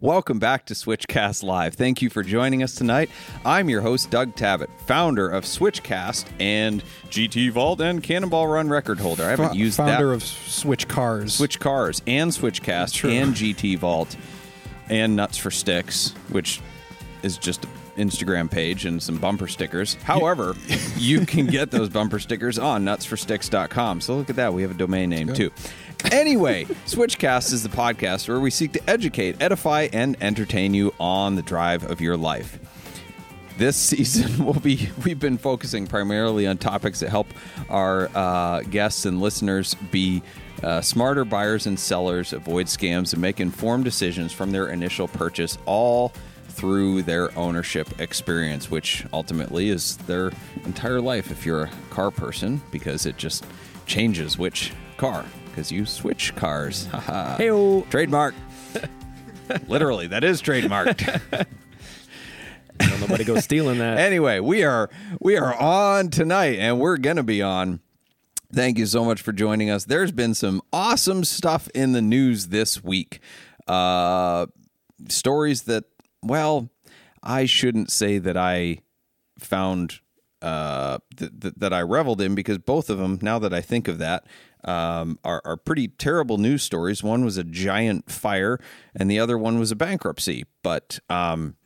[0.00, 1.74] Welcome back to Switchcast Live.
[1.74, 3.10] Thank you for joining us tonight.
[3.44, 8.98] I'm your host, Doug Tabbutt, founder of Switchcast and GT Vault and Cannonball Run record
[8.98, 9.24] holder.
[9.24, 10.14] I haven't used founder that.
[10.14, 11.34] of Switch Cars.
[11.34, 13.10] Switch Cars and Switchcast True.
[13.10, 14.16] and GT Vault
[14.88, 16.60] and Nuts for Sticks, which
[17.22, 19.94] is just an Instagram page and some bumper stickers.
[20.02, 20.56] However,
[20.96, 24.00] you can get those bumper stickers on nutsforsticks.com.
[24.00, 24.52] So look at that.
[24.52, 25.50] We have a domain name too.
[26.12, 31.34] Anyway, Switchcast is the podcast where we seek to educate, edify, and entertain you on
[31.34, 32.58] the drive of your life.
[33.56, 37.28] This season, we'll be we've been focusing primarily on topics that help
[37.68, 40.22] our uh, guests and listeners be
[40.62, 45.58] uh, smarter buyers and sellers, avoid scams, and make informed decisions from their initial purchase,
[45.66, 46.12] all
[46.48, 50.30] through their ownership experience, which ultimately is their
[50.64, 51.30] entire life.
[51.30, 53.44] If you're a car person, because it just
[53.86, 56.86] changes which car, because you switch cars.
[57.36, 57.82] Hey-o.
[57.82, 58.34] Trademark.
[59.68, 61.22] Literally, that is trademarked.
[62.78, 63.98] Don't nobody go stealing that.
[63.98, 67.80] anyway, we are we are on tonight, and we're gonna be on.
[68.52, 69.84] Thank you so much for joining us.
[69.84, 73.20] There's been some awesome stuff in the news this week.
[73.68, 74.46] Uh,
[75.08, 75.84] stories that,
[76.22, 76.68] well,
[77.22, 78.78] I shouldn't say that I
[79.38, 80.00] found
[80.42, 83.88] uh, th- th- that I reveled in because both of them, now that I think
[83.88, 84.24] of that,
[84.64, 87.02] um, are, are pretty terrible news stories.
[87.02, 88.58] One was a giant fire,
[88.94, 90.44] and the other one was a bankruptcy.
[90.62, 91.56] But um,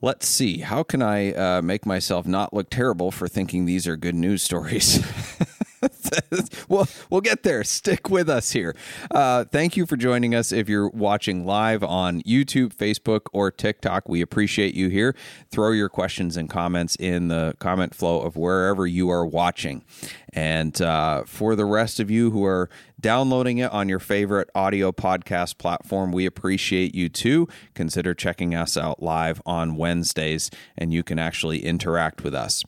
[0.00, 3.96] let's see, how can I uh, make myself not look terrible for thinking these are
[3.96, 5.04] good news stories?
[6.68, 7.64] we'll, we'll get there.
[7.64, 8.74] Stick with us here.
[9.10, 10.52] Uh, thank you for joining us.
[10.52, 15.14] If you're watching live on YouTube, Facebook, or TikTok, we appreciate you here.
[15.50, 19.84] Throw your questions and comments in the comment flow of wherever you are watching.
[20.32, 22.68] And uh, for the rest of you who are
[23.00, 27.48] downloading it on your favorite audio podcast platform, we appreciate you too.
[27.74, 32.64] Consider checking us out live on Wednesdays, and you can actually interact with us.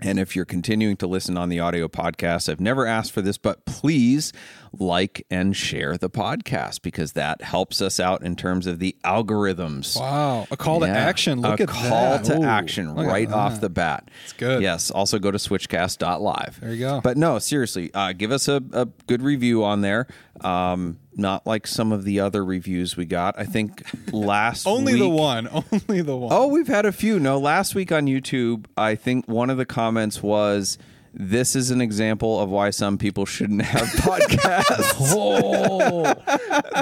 [0.00, 3.38] And if you're continuing to listen on the audio podcast, I've never asked for this,
[3.38, 4.32] but please
[4.72, 9.98] like and share the podcast because that helps us out in terms of the algorithms.
[9.98, 11.40] Wow, a call to action.
[11.40, 12.24] Look a at call that.
[12.24, 14.10] to Ooh, action right off the bat.
[14.24, 14.62] It's good.
[14.62, 14.90] Yes.
[14.90, 16.60] Also go to switchcast.live.
[16.60, 17.00] There you go.
[17.02, 20.06] But no, seriously, uh, give us a, a good review on there.
[20.40, 23.34] Um, not like some of the other reviews we got.
[23.38, 25.48] I think last Only the one.
[25.88, 26.32] Only the one.
[26.32, 27.18] Oh, we've had a few.
[27.18, 30.78] No, last week on YouTube, I think one of the comments was
[31.14, 34.96] this is an example of why some people shouldn't have podcasts.
[35.20, 36.14] Oh,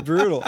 [0.04, 0.42] brutal.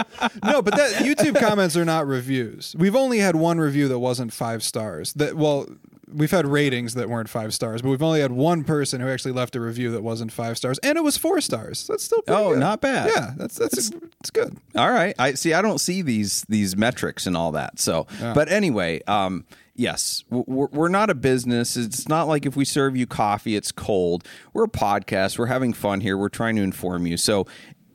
[0.45, 2.75] No, but that YouTube comments are not reviews.
[2.79, 5.13] We've only had one review that wasn't five stars.
[5.15, 5.67] That well,
[6.13, 9.33] we've had ratings that weren't five stars, but we've only had one person who actually
[9.33, 11.87] left a review that wasn't five stars, and it was four stars.
[11.87, 12.61] That's still pretty Oh, good.
[12.61, 13.11] not bad.
[13.15, 14.57] Yeah, that's that's it's good.
[14.77, 15.15] all right.
[15.19, 17.79] I see I don't see these these metrics and all that.
[17.79, 21.77] So, but anyway, um yes, we're, we're not a business.
[21.77, 24.27] It's not like if we serve you coffee it's cold.
[24.53, 25.39] We're a podcast.
[25.39, 26.19] We're having fun here.
[26.19, 27.17] We're trying to inform you.
[27.17, 27.47] So,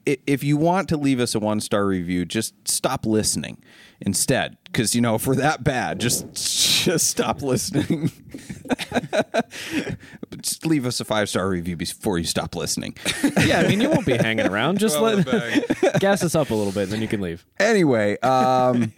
[0.06, 3.64] if you want to leave us a one star review, just stop listening
[4.02, 4.58] instead.
[4.66, 6.34] Because you know, if we're that bad, just
[6.84, 8.12] just stop listening.
[10.42, 12.96] just leave us a five star review before you stop listening.
[13.46, 14.80] yeah, I mean, you won't be hanging around.
[14.80, 15.26] Just let
[16.00, 17.46] gas us up a little bit, and then you can leave.
[17.60, 18.92] Anyway, um,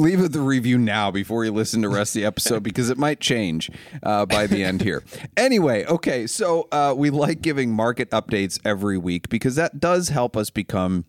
[0.00, 2.90] leave it the review now before you listen to the rest of the episode because
[2.90, 3.70] it might change
[4.02, 5.04] uh, by the end here.
[5.36, 10.36] Anyway, okay, so uh, we like giving market updates every week because that does help
[10.36, 11.04] us become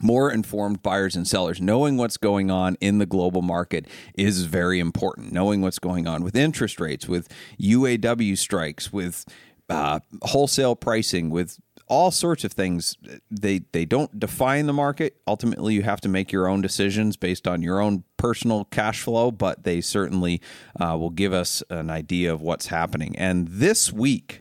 [0.00, 1.60] more informed buyers and sellers.
[1.60, 5.32] Knowing what's going on in the global market is very important.
[5.32, 7.28] Knowing what's going on with interest rates, with
[7.60, 9.24] UAW strikes, with
[9.68, 11.58] uh, wholesale pricing, with
[11.90, 12.96] all sorts of things.
[13.30, 15.16] They they don't define the market.
[15.26, 19.30] Ultimately, you have to make your own decisions based on your own personal cash flow,
[19.30, 20.40] but they certainly
[20.78, 23.16] uh, will give us an idea of what's happening.
[23.18, 24.40] And this week,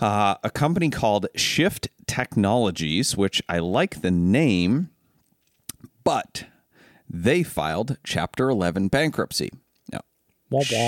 [0.00, 4.90] uh, a company called Shift Technologies, which I like the name,
[6.04, 6.44] but
[7.08, 9.50] they filed Chapter 11 bankruptcy.
[9.90, 10.02] Now.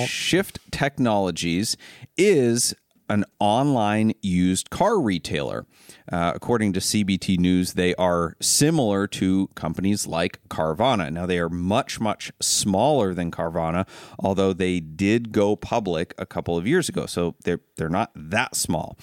[0.06, 1.78] Shift Technologies
[2.18, 2.74] is
[3.08, 5.66] an online used car retailer.
[6.10, 11.12] Uh, according to CBT News, they are similar to companies like Carvana.
[11.12, 13.86] Now, they are much, much smaller than Carvana,
[14.18, 17.06] although they did go public a couple of years ago.
[17.06, 18.98] So they're, they're not that small.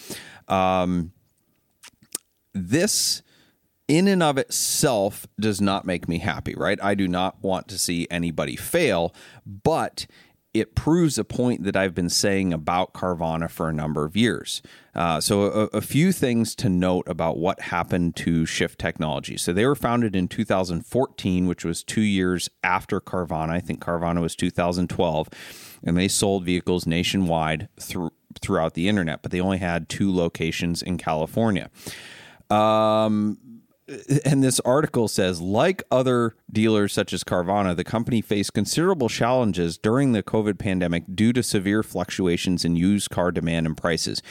[0.48, 1.12] Um,
[2.54, 3.22] this
[3.88, 6.80] in and of itself does not make me happy, right?
[6.82, 9.14] I do not want to see anybody fail,
[9.46, 10.08] but
[10.56, 14.62] it proves a point that I've been saying about Carvana for a number of years.
[14.96, 19.36] Uh, so, a, a, few things to note about what happened to Shift Technology.
[19.36, 23.50] So, they were founded in 2014, which was two years after Carvana.
[23.50, 25.30] I think Carvana was 2012,
[25.84, 30.82] and they sold vehicles nationwide through, throughout the internet, but they only had two locations
[30.82, 31.70] in California.
[32.50, 33.38] Um,
[34.26, 39.78] and this article says, like other dealers such as Carvana, the company faced considerable challenges
[39.78, 44.24] during the COVID pandemic due to severe fluctuations in used car demand and prices.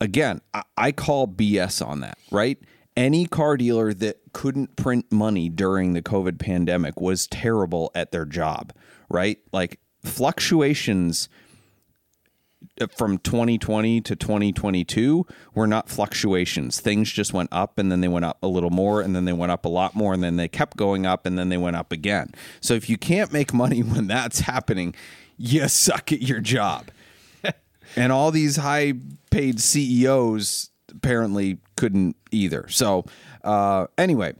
[0.00, 0.40] Again,
[0.76, 2.58] I call BS on that, right?
[2.96, 8.26] Any car dealer that couldn't print money during the COVID pandemic was terrible at their
[8.26, 8.72] job,
[9.08, 9.38] right?
[9.52, 11.28] Like fluctuations
[12.96, 16.80] from 2020 to 2022 were not fluctuations.
[16.80, 19.32] Things just went up and then they went up a little more and then they
[19.32, 21.76] went up a lot more and then they kept going up and then they went
[21.76, 22.32] up again.
[22.60, 24.94] So if you can't make money when that's happening,
[25.36, 26.90] you suck at your job.
[27.96, 28.94] and all these high
[29.30, 32.66] paid CEOs apparently couldn't either.
[32.68, 33.04] So
[33.44, 34.34] uh, anyway,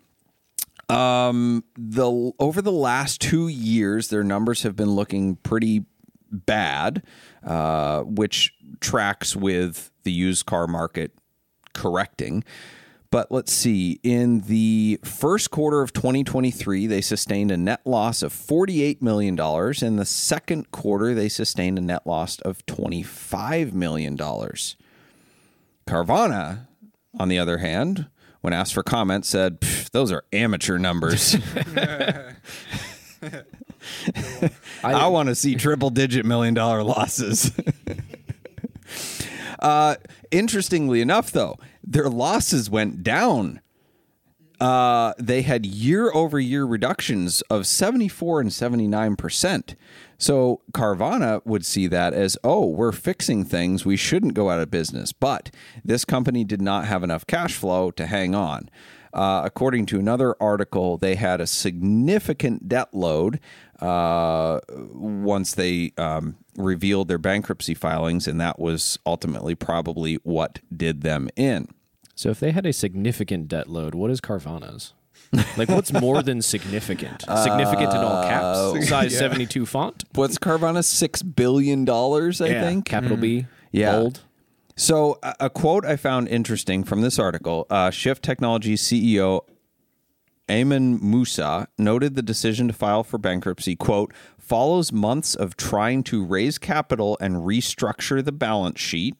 [0.88, 5.84] um, the over the last two years, their numbers have been looking pretty
[6.30, 7.02] bad,
[7.44, 11.12] uh, which tracks with the used car market
[11.74, 12.44] correcting.
[13.10, 18.32] But let's see, in the first quarter of 2023, they sustained a net loss of
[18.32, 19.36] $48 million.
[19.82, 24.16] In the second quarter, they sustained a net loss of $25 million.
[25.86, 26.68] Carvana,
[27.18, 28.06] on the other hand,
[28.42, 29.60] when asked for comment, said,
[29.90, 31.36] Those are amateur numbers.
[34.82, 37.52] I, I want to see triple digit million dollar losses.
[39.58, 39.96] uh,
[40.30, 43.60] interestingly enough, though, their losses went down.
[44.60, 49.74] Uh, they had year over year reductions of 74 and 79%.
[50.18, 53.86] So Carvana would see that as, oh, we're fixing things.
[53.86, 55.14] We shouldn't go out of business.
[55.14, 55.50] But
[55.82, 58.68] this company did not have enough cash flow to hang on.
[59.14, 63.40] Uh, according to another article, they had a significant debt load
[63.80, 64.60] uh,
[64.92, 71.28] once they um, revealed their bankruptcy filings, and that was ultimately probably what did them
[71.36, 71.68] in.
[72.14, 74.92] So, if they had a significant debt load, what is Carvana's?
[75.56, 77.22] like what's more than significant?
[77.22, 79.18] Significant in all caps, uh, size yeah.
[79.18, 80.04] seventy-two font.
[80.14, 80.84] What's Carvana?
[80.84, 82.62] Six billion dollars, I yeah.
[82.62, 82.84] think.
[82.84, 83.20] Capital mm.
[83.20, 83.46] B.
[83.70, 83.92] Yeah.
[83.92, 84.20] Bold.
[84.76, 89.42] So, a, a quote I found interesting from this article: uh, Shift Technology CEO
[90.50, 96.24] Ayman Moussa noted the decision to file for bankruptcy, quote, follows months of trying to
[96.24, 99.14] raise capital and restructure the balance sheet.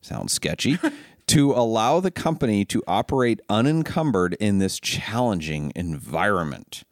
[0.00, 0.78] Sounds sketchy.
[1.28, 6.82] to allow the company to operate unencumbered in this challenging environment.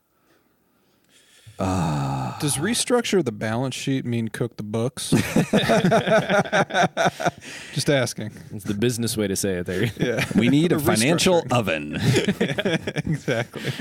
[1.58, 5.10] Uh, Does restructure the balance sheet mean cook the books?
[7.72, 8.30] Just asking.
[8.52, 9.86] It's the business way to say it there.
[9.98, 10.24] Yeah.
[10.36, 11.96] We need a financial oven.
[11.96, 13.72] exactly.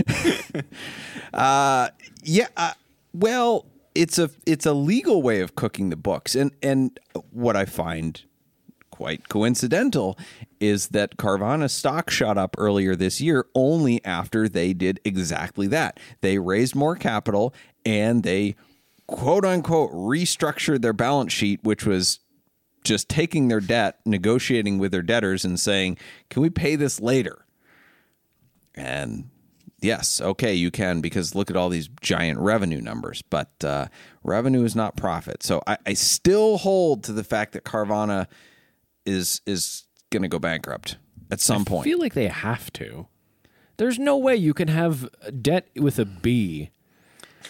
[1.34, 1.90] Uh,
[2.24, 2.48] yeah.
[2.56, 2.74] Uh,
[3.14, 7.00] well, it's a it's a legal way of cooking the books, and and
[7.32, 8.22] what I find
[8.98, 10.18] quite coincidental
[10.60, 16.00] is that Carvana stock shot up earlier this year only after they did exactly that.
[16.22, 17.54] They raised more capital
[17.86, 18.56] and they
[19.06, 22.22] quote unquote restructured their balance sheet, which was
[22.84, 26.00] just taking their debt, negotiating with their debtors, and saying,
[26.32, 27.46] Can we pay this later?
[28.74, 29.30] And
[29.80, 33.90] yes, okay, you can because look at all these giant revenue numbers, but uh,
[34.24, 35.44] revenue is not profit.
[35.44, 38.26] So I, I still hold to the fact that Carvana
[39.08, 40.98] is is going to go bankrupt
[41.32, 41.82] at some I point.
[41.82, 43.08] I feel like they have to.
[43.78, 45.10] There's no way you can have
[45.42, 46.72] debt with a B.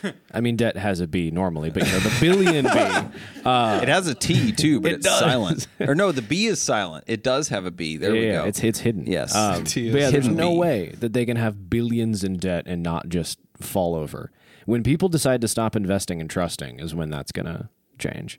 [0.33, 3.19] I mean, debt has a B normally, but you know the billion B.
[3.47, 5.19] Uh, it has a T too, but it it's does.
[5.19, 5.67] silent.
[5.79, 7.05] or no, the B is silent.
[7.07, 7.95] It does have a B.
[7.95, 8.43] There yeah, we go.
[8.43, 9.05] It's it's hidden.
[9.05, 9.33] Yes.
[9.33, 10.57] Um, but yeah, there's no B.
[10.57, 14.31] way that they can have billions in debt and not just fall over.
[14.65, 18.37] When people decide to stop investing and trusting, is when that's gonna change.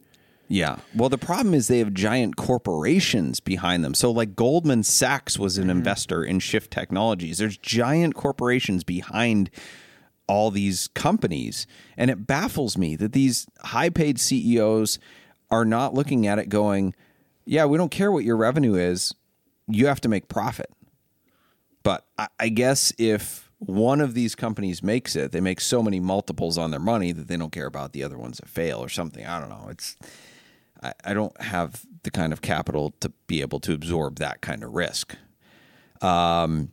[0.48, 0.78] Yeah.
[0.94, 3.92] Well, the problem is they have giant corporations behind them.
[3.94, 5.70] So, like Goldman Sachs was an mm-hmm.
[5.70, 7.38] investor in Shift Technologies.
[7.38, 9.50] There's giant corporations behind
[10.28, 11.66] all these companies.
[11.96, 14.98] And it baffles me that these high paid CEOs
[15.50, 16.94] are not looking at it going,
[17.44, 19.14] yeah, we don't care what your revenue is.
[19.66, 20.70] You have to make profit.
[21.82, 25.98] But I, I guess if one of these companies makes it, they make so many
[25.98, 28.88] multiples on their money that they don't care about the other ones that fail or
[28.88, 29.26] something.
[29.26, 29.68] I don't know.
[29.70, 29.96] It's
[30.82, 34.62] I, I don't have the kind of capital to be able to absorb that kind
[34.62, 35.16] of risk.
[36.00, 36.72] Um,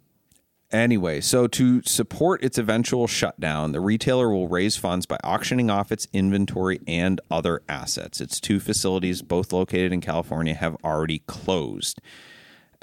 [0.72, 5.90] Anyway, so to support its eventual shutdown, the retailer will raise funds by auctioning off
[5.92, 8.20] its inventory and other assets.
[8.20, 12.02] Its two facilities, both located in California, have already closed,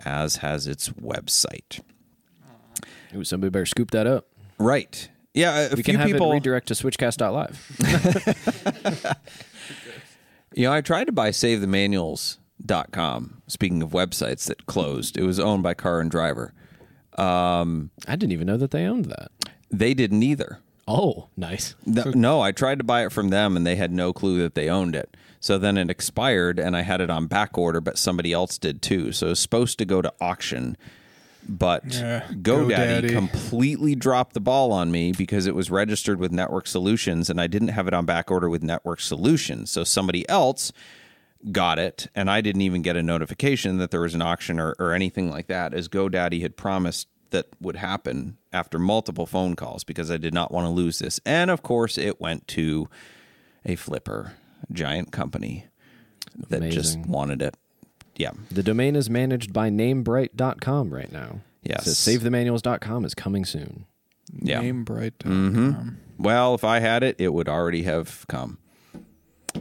[0.06, 1.80] as has its website.
[3.14, 4.26] Ooh, somebody better scoop that up.
[4.58, 5.10] Right.
[5.34, 6.30] Yeah, a We few can have people.
[6.30, 9.36] it redirect to switchcast.live.
[10.54, 13.42] You know, I tried to buy SaveTheManuals.com.
[13.46, 16.52] Speaking of websites that closed, it was owned by Car and Driver.
[17.16, 19.30] Um, I didn't even know that they owned that.
[19.70, 20.58] They didn't either.
[20.88, 21.74] Oh, nice.
[21.86, 24.54] No, no, I tried to buy it from them and they had no clue that
[24.54, 25.16] they owned it.
[25.40, 28.82] So then it expired and I had it on back order, but somebody else did
[28.82, 29.12] too.
[29.12, 30.76] So it was supposed to go to auction,
[31.48, 33.12] but Yeah, GoDaddy, GoDaddy.
[33.12, 37.46] completely dropped the ball on me because it was registered with Network Solutions and I
[37.46, 39.70] didn't have it on back order with Network Solutions.
[39.70, 40.72] So somebody else
[41.50, 44.74] got it and I didn't even get a notification that there was an auction or,
[44.78, 49.84] or anything like that as GoDaddy had promised that would happen after multiple phone calls
[49.84, 51.18] because I did not want to lose this.
[51.26, 52.88] And of course it went to
[53.64, 54.34] a flipper,
[54.70, 55.66] giant company
[56.48, 57.56] that just wanted it.
[58.16, 58.32] Yeah.
[58.50, 61.40] The domain is managed by namebright.com right now.
[61.62, 61.86] Yes.
[61.86, 63.86] It says savethemanuals.com is coming soon.
[64.40, 64.60] Yeah.
[64.62, 65.98] Namebright.com.
[66.18, 68.58] Well, if I had it, it would already have come.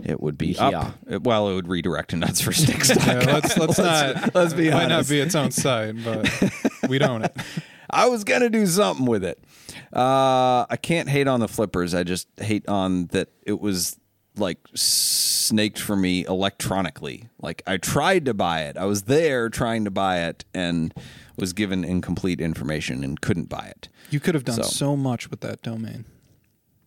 [0.04, 0.68] It would be Yeah.
[0.70, 0.94] up.
[1.10, 2.90] It- well, it would redirect to nuts for sticks.
[3.06, 4.34] Yeah, let's let's not.
[4.36, 6.30] let's be it might not be its own site, but
[6.90, 7.36] we don't it.
[7.90, 9.44] I was gonna do something with it.
[9.94, 11.94] Uh, I can't hate on the flippers.
[11.94, 13.98] I just hate on that it was
[14.38, 17.30] like snaked for me electronically.
[17.42, 18.78] Like I tried to buy it.
[18.78, 20.94] I was there trying to buy it and
[21.38, 23.90] was given incomplete information and couldn't buy it.
[24.10, 24.64] You could have done So.
[24.64, 26.06] so, much with that domain.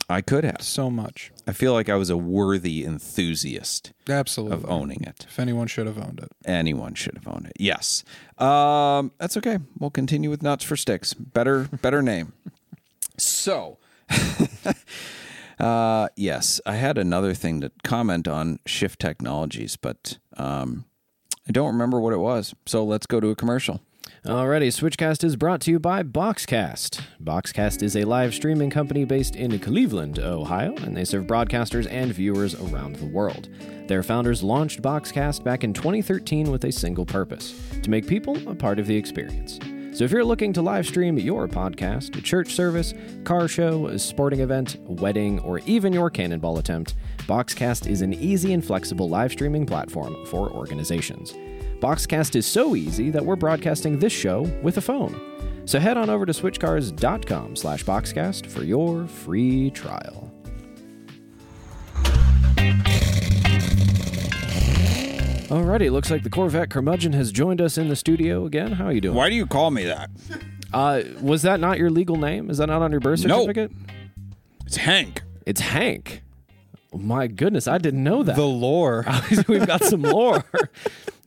[0.08, 0.60] I could have.
[0.60, 1.32] So much.
[1.46, 4.56] I feel like I was a worthy enthusiast Absolutely.
[4.58, 5.24] of owning it.
[5.26, 6.30] If anyone should have owned it.
[6.44, 7.54] Anyone should have owned it.
[7.58, 8.04] Yes.
[8.36, 9.58] Um, that's okay.
[9.78, 11.14] We'll continue with nuts for sticks.
[11.14, 12.34] Better, better name.
[13.16, 13.78] So,
[15.58, 20.84] uh, yes, I had another thing to comment on Shift Technologies, but um,
[21.48, 22.54] I don't remember what it was.
[22.66, 23.80] So let's go to a commercial.
[24.24, 27.02] Alrighty, Switchcast is brought to you by Boxcast.
[27.22, 32.12] Boxcast is a live streaming company based in Cleveland, Ohio, and they serve broadcasters and
[32.12, 33.50] viewers around the world.
[33.86, 38.54] Their founders launched Boxcast back in 2013 with a single purpose to make people a
[38.54, 39.58] part of the experience.
[39.94, 44.76] So if you're looking to live stream your podcast, church service, car show, sporting event,
[44.80, 46.96] wedding, or even your cannonball attempt,
[47.28, 51.32] Boxcast is an easy and flexible live streaming platform for organizations.
[51.78, 55.14] Boxcast is so easy that we're broadcasting this show with a phone.
[55.64, 60.33] So head on over to switchcars.com slash boxcast for your free trial.
[65.48, 68.72] Alrighty, looks like the Corvette curmudgeon has joined us in the studio again.
[68.72, 69.14] How are you doing?
[69.14, 70.10] Why do you call me that?
[70.72, 72.48] Uh, was that not your legal name?
[72.50, 73.40] Is that not on your birth No.
[73.42, 73.70] certificate?
[74.66, 75.22] It's Hank.
[75.46, 76.22] It's Hank.
[76.96, 78.36] My goodness, I didn't know that.
[78.36, 79.04] The lore.
[79.48, 80.44] We've got some lore.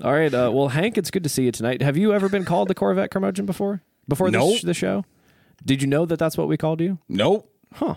[0.03, 0.33] All right.
[0.33, 1.81] Uh, well, Hank, it's good to see you tonight.
[1.81, 3.81] Have you ever been called the Corvette curmudgeon before?
[4.07, 4.61] Before this, Nope.
[4.61, 5.05] the show?
[5.63, 6.99] Did you know that that's what we called you?
[7.09, 7.51] Nope.
[7.73, 7.95] Huh.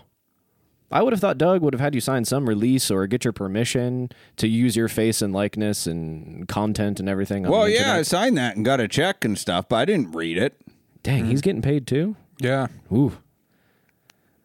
[0.91, 3.31] I would have thought Doug would have had you sign some release or get your
[3.33, 7.43] permission to use your face and likeness and content and everything.
[7.43, 10.37] Well, yeah, I signed that and got a check and stuff, but I didn't read
[10.37, 10.59] it.
[11.03, 12.15] Dang, he's getting paid too.
[12.39, 12.67] Yeah.
[12.91, 13.17] Ooh.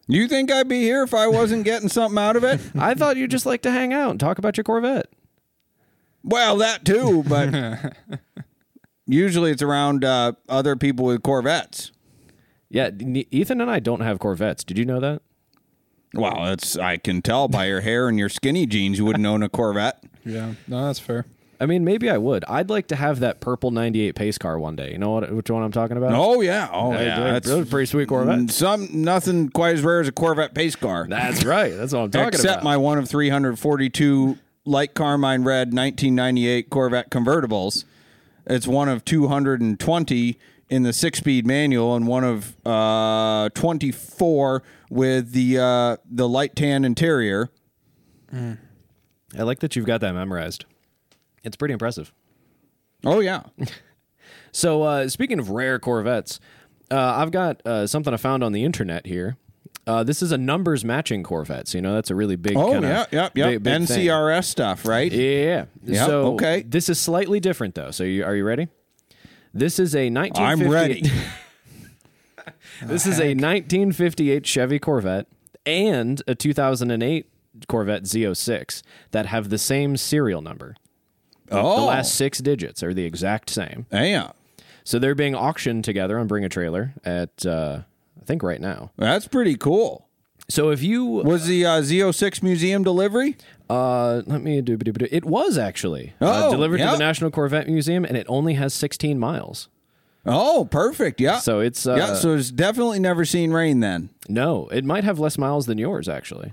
[0.09, 2.61] You think I'd be here if I wasn't getting something out of it?
[2.79, 5.07] I thought you'd just like to hang out and talk about your Corvette.
[6.23, 7.95] Well, that too, but
[9.07, 11.91] usually it's around uh, other people with Corvettes.
[12.69, 14.65] Yeah, N- Ethan and I don't have Corvettes.
[14.65, 15.23] Did you know that?
[16.15, 19.43] Well, it's I can tell by your hair and your skinny jeans you wouldn't own
[19.43, 20.03] a Corvette.
[20.25, 20.55] Yeah.
[20.67, 21.27] No, that's fair.
[21.59, 22.45] I mean, maybe I would.
[22.49, 24.93] I'd like to have that purple '98 pace car one day.
[24.93, 25.31] You know what?
[25.33, 26.13] Which one I'm talking about?
[26.13, 28.55] Oh yeah, oh Hey, yeah, dude, that's those are pretty sweet Corvettes.
[28.55, 31.75] Some nothing quite as rare as a Corvette pace car, That's right.
[31.75, 32.51] That's what I'm talking except about.
[32.51, 37.85] Except my one of 342 light carmine red 1998 Corvette convertibles.
[38.47, 45.59] It's one of 220 in the six-speed manual, and one of uh, 24 with the
[45.59, 47.51] uh, the light tan interior.
[48.33, 50.65] I like that you've got that memorized.
[51.45, 52.13] It's pretty impressive.
[53.05, 53.43] Oh yeah,
[54.53, 56.41] So, uh, speaking of rare Corvettes,
[56.91, 59.37] uh, I've got uh, something I found on the internet here.
[59.87, 61.69] Uh, this is a numbers matching Corvette.
[61.69, 63.51] So, you know, that's a really big oh kinda yeah, yeah, yeah.
[63.51, 64.07] big- big thing.
[64.07, 65.13] NCRS stuff, right?
[65.13, 65.67] Yeah.
[65.85, 66.63] Yep, So, okay.
[66.63, 67.91] This is slightly different, though.
[67.91, 68.69] So, you, are you ready?
[69.59, 71.03] This is a 1958 I'm ready.
[72.83, 75.27] This is a 1958 Chevy Corvette
[75.65, 77.27] and a 2008
[77.69, 78.83] Corvette Z06
[79.13, 80.77] that have the same serial number.
[81.51, 83.87] oh, The last six digits are the exact same.
[83.91, 84.33] yeah.
[84.85, 87.81] So they're being auctioned together on Bring a Trailer at uh,
[88.21, 88.91] I think right now.
[88.97, 90.06] That's pretty cool.
[90.49, 93.37] So if you Was the uh, Z06 Museum delivery?
[93.69, 94.79] uh, let me do
[95.11, 98.73] it was actually uh, Oh, delivered to the National Corvette Museum, and it only has
[98.75, 99.69] 16 miles.
[100.25, 101.21] Oh, perfect.
[101.21, 101.39] Yeah.
[101.39, 104.11] So it's uh, yeah, so it's definitely never seen rain then.
[104.29, 106.53] no, it might have less miles than yours actually.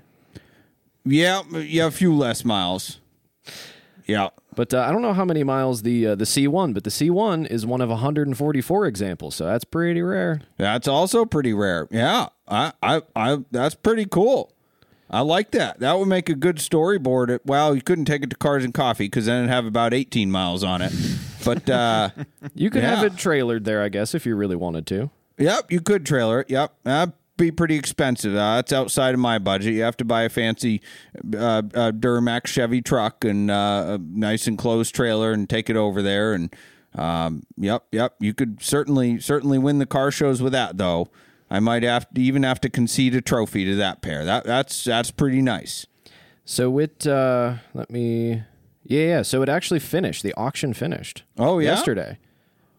[1.05, 2.99] Yeah, yeah, a few less miles.
[4.05, 4.29] Yeah.
[4.55, 7.47] But uh, I don't know how many miles the uh, the C1, but the C1
[7.49, 10.41] is one of 144 examples, so that's pretty rare.
[10.57, 11.87] That's also pretty rare.
[11.91, 12.27] Yeah.
[12.47, 14.53] I I, I that's pretty cool.
[15.09, 15.79] I like that.
[15.79, 17.29] That would make a good storyboard.
[17.29, 19.93] It, well, you couldn't take it to Cars and Coffee because then it'd have about
[19.93, 20.91] 18 miles on it.
[21.45, 22.09] But uh,
[22.55, 25.11] You could have it trailered there, I guess, if you really wanted to.
[25.37, 26.49] Yep, you could trailer it.
[26.49, 26.73] Yep,
[27.37, 28.33] be pretty expensive.
[28.33, 29.73] Uh, that's outside of my budget.
[29.73, 30.81] You have to buy a fancy
[31.35, 36.01] uh, uh, Duramax Chevy truck and uh, a nice enclosed trailer and take it over
[36.01, 36.33] there.
[36.33, 36.55] And
[36.95, 40.77] um, yep, yep, you could certainly certainly win the car shows with that.
[40.77, 41.09] Though
[41.49, 44.25] I might have to even have to concede a trophy to that pair.
[44.25, 45.85] That that's that's pretty nice.
[46.45, 48.43] So it, uh, let me,
[48.83, 49.21] yeah, yeah.
[49.21, 50.23] So it actually finished.
[50.23, 51.23] The auction finished.
[51.37, 51.69] Oh, yeah?
[51.69, 52.17] yesterday.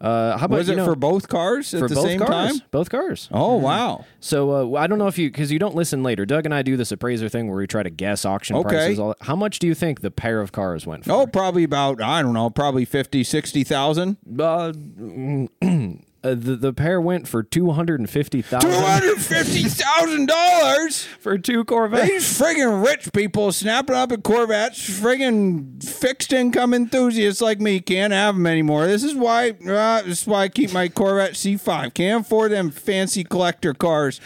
[0.00, 2.18] Uh, how about Was you it know, for both cars at for the both same
[2.20, 2.30] cars?
[2.58, 2.62] time?
[2.70, 3.28] Both cars.
[3.32, 4.04] Oh wow!
[4.20, 6.26] So uh, I don't know if you because you don't listen later.
[6.26, 8.68] Doug and I do this appraiser thing where we try to guess auction Okay.
[8.68, 8.98] prices.
[8.98, 11.12] All, how much do you think the pair of cars went for?
[11.12, 14.16] Oh, probably about I don't know, probably 50, 60,000.
[14.38, 14.72] Uh,
[16.24, 18.70] uh, the the pair went for two hundred and fifty thousand.
[18.70, 22.08] Two hundred fifty thousand dollars for two Corvettes.
[22.08, 28.12] These friggin' rich people snapping up at Corvettes, friggin' fixed income enthusiasts like me can't
[28.12, 28.86] have them anymore.
[28.86, 29.50] This is why.
[29.50, 31.92] Uh, this is why I keep my Corvette C5.
[31.92, 34.20] Can't afford them fancy collector cars.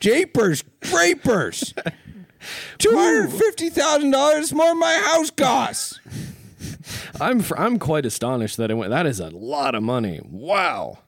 [0.00, 1.74] Japers, grapers.
[2.78, 6.00] Two hundred fifty thousand dollars more than my house costs.
[7.20, 8.90] I'm fr- I'm quite astonished that it went.
[8.90, 10.20] That is a lot of money.
[10.24, 10.98] Wow.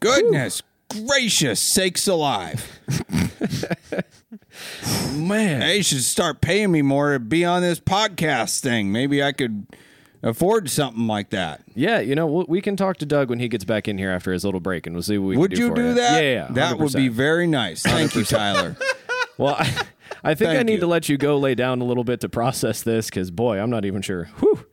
[0.00, 2.80] Goodness gracious sakes alive!
[5.14, 5.60] Man.
[5.60, 8.92] They should start paying me more to be on this podcast thing.
[8.92, 9.66] Maybe I could
[10.22, 11.62] afford something like that.
[11.74, 14.32] Yeah, you know, we can talk to Doug when he gets back in here after
[14.32, 16.22] his little break, and we'll see what we Would can do you do that?
[16.22, 17.82] Yeah, yeah, that would be very nice.
[17.82, 18.76] Thank you, Tyler.
[19.38, 19.82] Well, I,
[20.24, 20.80] I think I need you.
[20.80, 23.68] to let you go lay down a little bit to process this because, boy, I'm
[23.68, 24.30] not even sure.
[24.38, 24.64] Whew.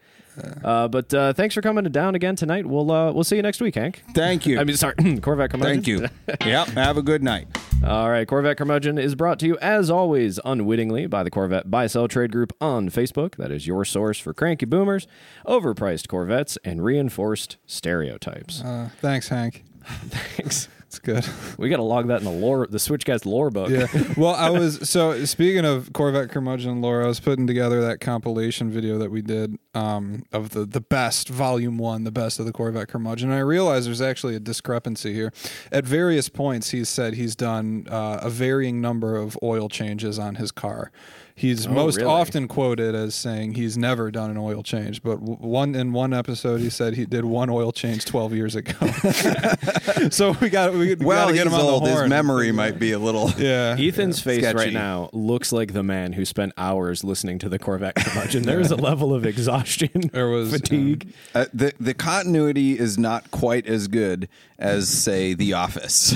[0.63, 2.65] Uh, but uh, thanks for coming down again tonight.
[2.65, 4.04] We'll uh, we'll see you next week, Hank.
[4.13, 4.60] Thank you.
[4.62, 5.84] I mean, sorry, Corvette Curmudgeon.
[5.84, 6.08] Thank you.
[6.50, 6.67] yep.
[6.69, 7.48] Have a good night.
[7.86, 11.88] All right, Corvette Curmudgeon is brought to you, as always, unwittingly by the Corvette Buy
[11.88, 13.36] Sell Trade Group on Facebook.
[13.36, 15.06] That is your source for cranky boomers,
[15.46, 18.62] overpriced Corvettes, and reinforced stereotypes.
[18.62, 19.65] Uh, thanks, Hank.
[19.84, 20.69] Thanks.
[20.93, 21.25] It's good.
[21.58, 23.69] We got to log that in the lore, the Switch guy's lore book.
[23.69, 23.88] Yeah.
[24.17, 28.69] Well, I was so speaking of Corvette curmudgeon lore, I was putting together that compilation
[28.69, 32.51] video that we did um, of the the best volume one, the best of the
[32.51, 33.29] Corvette curmudgeon.
[33.29, 35.32] And I realized there's actually a discrepancy here.
[35.71, 40.36] At various points, he's said he's done uh, a varying number of oil changes on
[40.36, 40.91] his car.
[41.36, 42.08] He's most really?
[42.10, 46.13] often quoted as saying he's never done an oil change, but w- one in one
[46.13, 48.74] episode he said he did one oil change 12 years ago.
[50.12, 51.86] so we got we, we Well, got to get him he's on old.
[51.86, 53.32] the His memory might be a little.
[53.43, 53.76] Yeah.
[53.80, 54.58] Ethan's face Sketchy.
[54.58, 58.43] right now looks like the man who spent hours listening to the Corvette curmudgeon.
[58.43, 61.12] There is a level of exhaustion, There was, fatigue.
[61.34, 66.13] Uh, the the continuity is not quite as good as say The Office,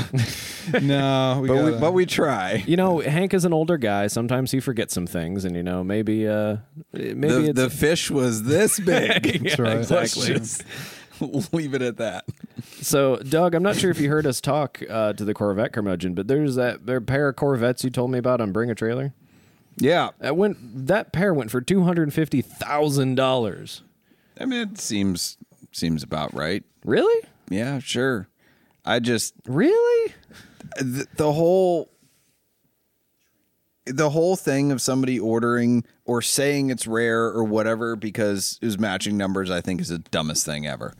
[0.82, 2.64] No, we but we, gotta- but we try.
[2.68, 4.08] you know, Hank is an older guy.
[4.08, 6.58] Sometimes he forgets some things, and you know, maybe, uh,
[6.94, 9.44] maybe The, it's the fish was this big.
[9.44, 9.78] Yeah, right.
[9.78, 10.34] exactly.
[10.34, 10.64] Let's
[11.20, 12.26] just leave it at that.
[12.82, 16.14] So, Doug, I'm not sure if you heard us talk uh, to the Corvette curmudgeon,
[16.14, 19.14] but there's that there pair of Corvettes you told me about on Bring a Trailer.
[19.80, 23.84] Yeah, That went that pair went for two hundred and fifty thousand dollars.
[24.40, 25.38] I mean it seems
[25.72, 26.64] seems about right.
[26.84, 27.28] Really?
[27.50, 28.28] Yeah, sure.
[28.86, 30.14] I just Really?
[30.78, 31.90] the, the whole
[33.86, 38.78] the whole thing of somebody ordering or saying it's rare or whatever because it was
[38.78, 40.94] matching numbers i think is the dumbest thing ever.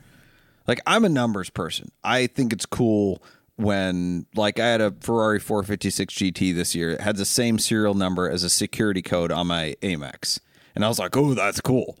[0.66, 1.90] Like i'm a numbers person.
[2.02, 3.22] I think it's cool
[3.56, 6.92] when like i had a ferrari 456 gt this year.
[6.92, 10.40] It had the same serial number as a security code on my amex.
[10.74, 11.98] And i was like oh that's cool.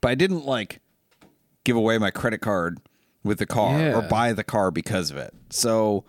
[0.00, 0.80] But i didn't like
[1.64, 2.78] give away my credit card
[3.22, 6.04] with the car or buy the car because of it so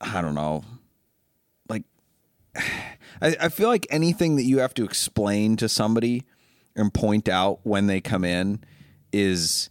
[0.00, 0.64] I don't know.
[1.68, 1.84] Like,
[2.56, 6.24] I, I feel like anything that you have to explain to somebody
[6.74, 8.62] and point out when they come in
[9.12, 9.70] is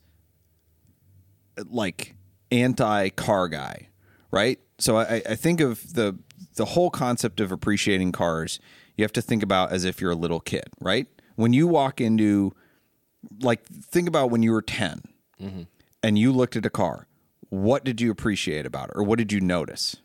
[1.70, 2.16] like
[2.52, 3.90] anti car guy,
[4.32, 4.60] right?
[4.80, 6.18] So I, I think of the
[6.56, 8.60] the whole concept of appreciating cars.
[8.98, 11.08] You have to think about as if you're a little kid, right?
[11.36, 12.54] When you walk into,
[13.42, 15.02] like, think about when you were 10
[15.42, 15.64] mm-hmm.
[16.06, 17.08] And you looked at a car.
[17.50, 19.96] what did you appreciate about it, or what did you notice?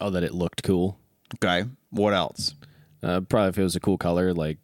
[0.00, 0.98] Oh, that it looked cool.
[1.36, 2.54] Okay, what else?
[3.02, 4.58] Uh, probably if it was a cool color, like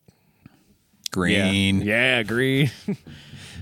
[1.11, 1.83] Green.
[1.83, 2.70] Yeah, green.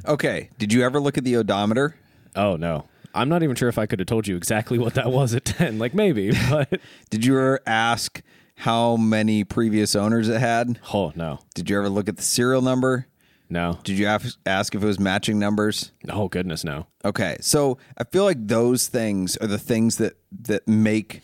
[0.06, 1.94] Okay, did you ever look at the odometer?
[2.34, 5.10] oh no, I'm not even sure if I could have told you exactly what that
[5.12, 5.78] was at ten.
[5.78, 8.22] Like maybe, but Did you ever ask
[8.56, 10.78] how many previous owners it had?
[10.94, 13.08] oh no, Did you ever look at the serial number?
[13.50, 13.78] No.
[13.84, 15.92] Did you ask ask if it was matching numbers?
[16.08, 16.86] Oh goodness, no.
[17.04, 21.20] Okay, so I feel like those things are the things that that make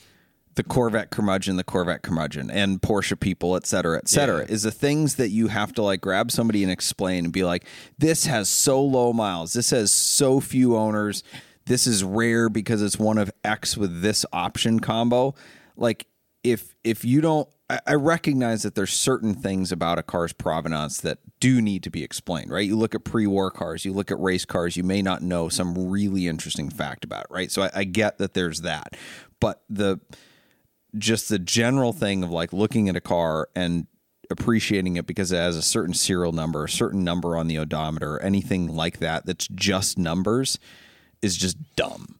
[0.57, 4.53] the Corvette curmudgeon the Corvette curmudgeon and Porsche people, et cetera, et cetera, Yeah.
[4.55, 7.67] is the things that you have to like grab somebody and explain and be like,
[7.99, 11.23] this has so low miles, this has so few owners,
[11.67, 15.35] this is rare because it's one of X with this option combo.
[15.77, 16.07] Like
[16.43, 21.19] if if you don't I recognize that there's certain things about a car's provenance that
[21.41, 22.67] do need to be explained, right?
[22.67, 25.91] You look at pre-war cars, you look at race cars, you may not know some
[25.91, 27.51] really interesting fact about it, right?
[27.51, 28.95] So I, I get that there's that,
[29.41, 29.99] but the
[30.97, 33.89] just the general thing of like looking at a car and
[34.31, 38.21] appreciating it because it has a certain serial number, a certain number on the odometer,
[38.23, 40.59] anything like that that's just numbers
[41.21, 42.19] is just dumb.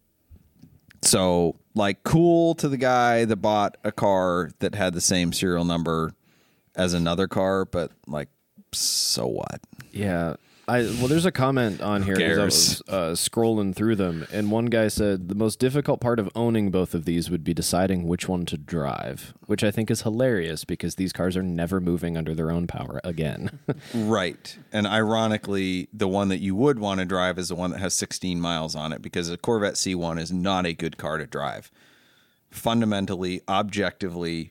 [1.07, 5.65] So, like, cool to the guy that bought a car that had the same serial
[5.65, 6.13] number
[6.75, 8.29] as another car, but like,
[8.73, 9.61] so what?
[9.93, 10.37] Yeah.
[10.69, 12.17] I well, there's a comment on here.
[12.17, 16.19] 'cause I was uh, scrolling through them, and one guy said the most difficult part
[16.19, 19.93] of owning both of these would be deciding which one to drive, which I think
[19.93, 23.61] is hilarious because these cars are never moving under their own power again.
[23.95, 24.59] Right.
[24.73, 27.95] And ironically, the one that you would want to drive is the one that has
[27.95, 31.71] 16 miles on it because a Corvette C1 is not a good car to drive.
[32.51, 34.51] Fundamentally, objectively,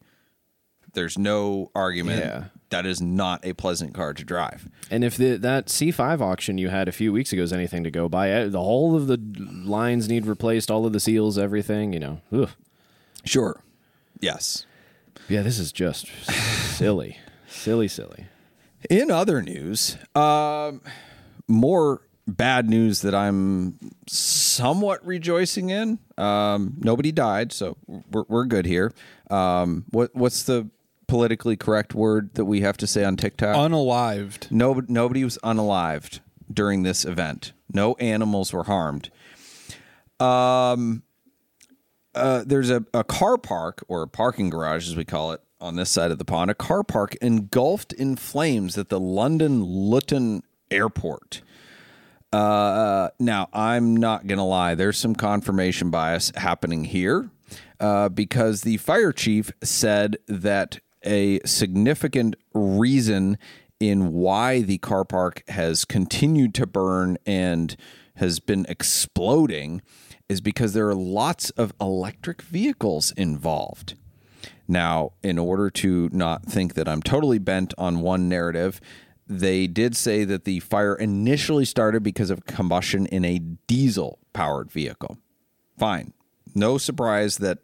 [0.94, 2.20] there's no argument.
[2.24, 2.44] Yeah.
[2.76, 4.68] That is not a pleasant car to drive.
[4.92, 7.90] and if the, that C5 auction you had a few weeks ago is anything to
[7.90, 9.18] go by, eh, the whole of the
[9.64, 11.94] lines need replaced, all of the seals, everything.
[11.94, 12.22] You know.
[12.34, 12.50] Ugh.
[13.24, 13.62] Sure.
[14.20, 14.66] Yes.
[15.30, 18.26] Yeah, this is just silly, silly, silly.
[18.90, 20.82] In other news, um,
[21.48, 26.00] more bad news that I'm somewhat rejoicing in.
[26.18, 27.78] Um, nobody died, so
[28.12, 28.92] we're, we're good here.
[29.32, 30.70] Um, what what's the
[31.08, 33.56] politically correct word that we have to say on TikTok?
[33.56, 34.52] Unalived.
[34.52, 36.20] no, nobody was unalived
[36.52, 37.54] during this event.
[37.72, 39.10] No animals were harmed.
[40.20, 41.04] Um,
[42.14, 45.76] uh, there's a, a car park or a parking garage, as we call it, on
[45.76, 46.52] this side of the pond.
[46.52, 51.42] A car park engulfed in flames at the London Luton Airport.
[52.32, 54.76] Uh, now, I'm not going to lie.
[54.76, 57.30] There's some confirmation bias happening here
[57.80, 63.38] uh, because the fire chief said that a significant reason
[63.80, 67.76] in why the car park has continued to burn and
[68.16, 69.82] has been exploding
[70.30, 73.96] is because there are lots of electric vehicles involved.
[74.68, 78.82] Now, in order to not think that I'm totally bent on one narrative,
[79.28, 84.72] they did say that the fire initially started because of combustion in a diesel powered
[84.72, 85.18] vehicle.
[85.78, 86.14] Fine.
[86.54, 87.60] No surprise that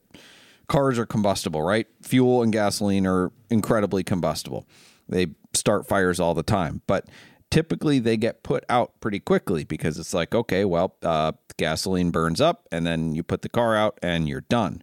[0.67, 1.88] cars are combustible, right?
[2.04, 4.67] Fuel and gasoline are incredibly combustible.
[5.08, 7.08] They start fires all the time, but
[7.50, 12.41] typically they get put out pretty quickly because it's like, okay, well, uh, gasoline burns
[12.41, 14.82] up and then you put the car out and you're done.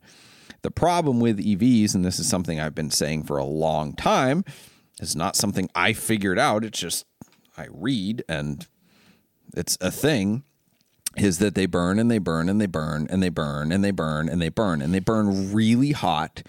[0.62, 4.44] The problem with EVs, and this is something I've been saying for a long time,
[5.00, 6.64] it's not something I figured out.
[6.64, 7.06] It's just
[7.56, 8.66] I read and
[9.56, 10.44] it's a thing
[11.20, 13.90] is that they burn and they burn and they burn and they burn and they
[13.90, 16.42] burn and they burn and they burn really hot.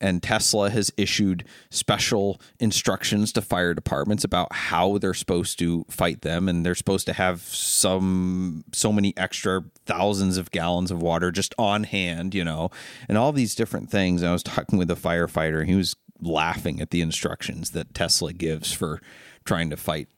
[0.00, 6.22] And Tesla has issued special instructions to fire departments about how they're supposed to fight
[6.22, 6.48] them.
[6.48, 11.54] And they're supposed to have some, so many extra thousands of gallons of water just
[11.58, 12.70] on hand, you know,
[13.08, 14.22] and all these different things.
[14.22, 17.94] And I was talking with a firefighter, and he was laughing at the instructions that
[17.94, 19.00] Tesla gives for
[19.44, 20.08] trying to fight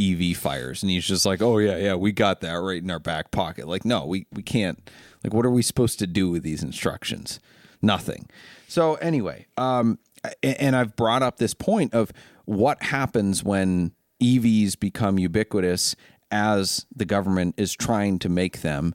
[0.00, 0.82] EV fires.
[0.82, 3.68] And he's just like, oh, yeah, yeah, we got that right in our back pocket.
[3.68, 4.90] Like, no, we, we can't.
[5.22, 7.40] Like, what are we supposed to do with these instructions?
[7.82, 8.28] Nothing.
[8.68, 9.98] So, anyway, um,
[10.42, 12.12] and I've brought up this point of
[12.44, 15.96] what happens when EVs become ubiquitous
[16.30, 18.94] as the government is trying to make them,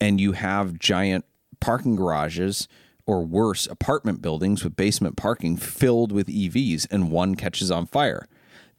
[0.00, 1.24] and you have giant
[1.60, 2.68] parking garages
[3.06, 8.26] or worse, apartment buildings with basement parking filled with EVs, and one catches on fire.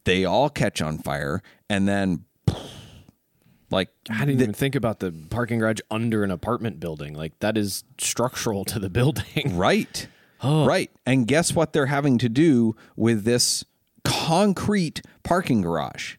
[0.06, 2.26] They all catch on fire, and then
[3.70, 7.13] like I didn't even think about the parking garage under an apartment building.
[7.13, 9.56] Like that is structural to the building.
[9.58, 10.08] Right.
[10.46, 10.92] Right.
[11.06, 13.63] And guess what they're having to do with this
[14.04, 16.16] concrete parking garage?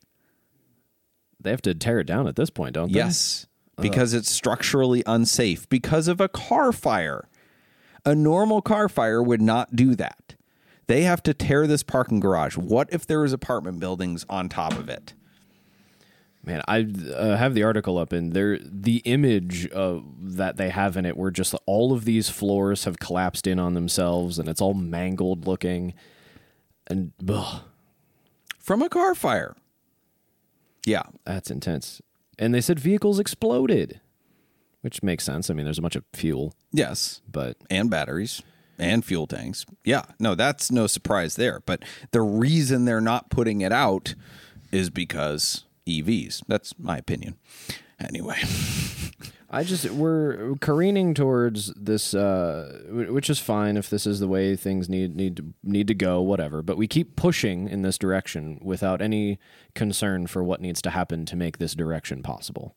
[1.39, 3.01] They have to tear it down at this point, don't they?
[3.01, 3.47] Yes.
[3.79, 7.29] because it's structurally unsafe because of a car fire.
[8.07, 10.37] A normal car fire would not do that.
[10.87, 12.57] They have to tear this parking garage.
[12.57, 15.15] What if there was apartment buildings on top of it?
[16.45, 20.97] Man, I uh, have the article up, and there the image uh, that they have
[20.99, 24.61] in it, where just all of these floors have collapsed in on themselves, and it's
[24.61, 25.95] all mangled looking,
[26.87, 27.63] and ugh,
[28.59, 29.57] From a car fire.
[30.85, 31.05] Yeah.
[31.25, 32.03] that's intense.
[32.39, 34.01] And they said vehicles exploded,
[34.83, 35.49] which makes sense.
[35.49, 37.23] I mean, there's a bunch of fuel, Yes.
[37.31, 38.43] but and batteries
[38.79, 39.65] and fuel tanks.
[39.85, 41.61] Yeah, no, that's no surprise there.
[41.65, 44.15] But the reason they're not putting it out
[44.73, 46.43] is because EVs.
[46.49, 47.37] That's my opinion.
[48.01, 48.37] Anyway,
[49.51, 54.57] I just we're careening towards this, uh, which is fine if this is the way
[54.57, 56.63] things need need need to go, whatever.
[56.63, 59.39] But we keep pushing in this direction without any
[59.75, 62.75] concern for what needs to happen to make this direction possible.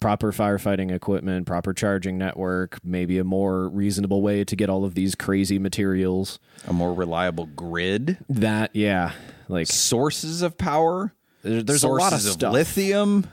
[0.00, 4.94] Proper firefighting equipment, proper charging network, maybe a more reasonable way to get all of
[4.94, 6.38] these crazy materials.
[6.66, 9.12] a more reliable grid, That yeah,
[9.48, 11.12] like sources of power.
[11.42, 12.50] there- there's a lot of stuff.
[12.52, 13.26] lithium,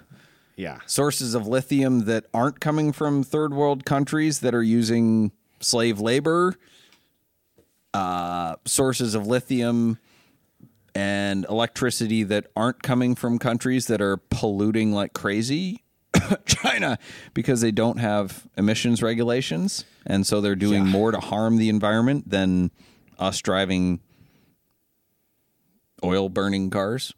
[0.57, 6.01] yeah, sources of lithium that aren't coming from third world countries that are using slave
[6.01, 6.55] labor,
[7.93, 9.99] uh, sources of lithium
[10.93, 15.81] and electricity that aren't coming from countries that are polluting like crazy.
[16.45, 16.97] China,
[17.33, 19.85] because they don't have emissions regulations.
[20.05, 22.71] And so they're doing more to harm the environment than
[23.19, 23.99] us driving
[26.03, 27.13] oil burning cars,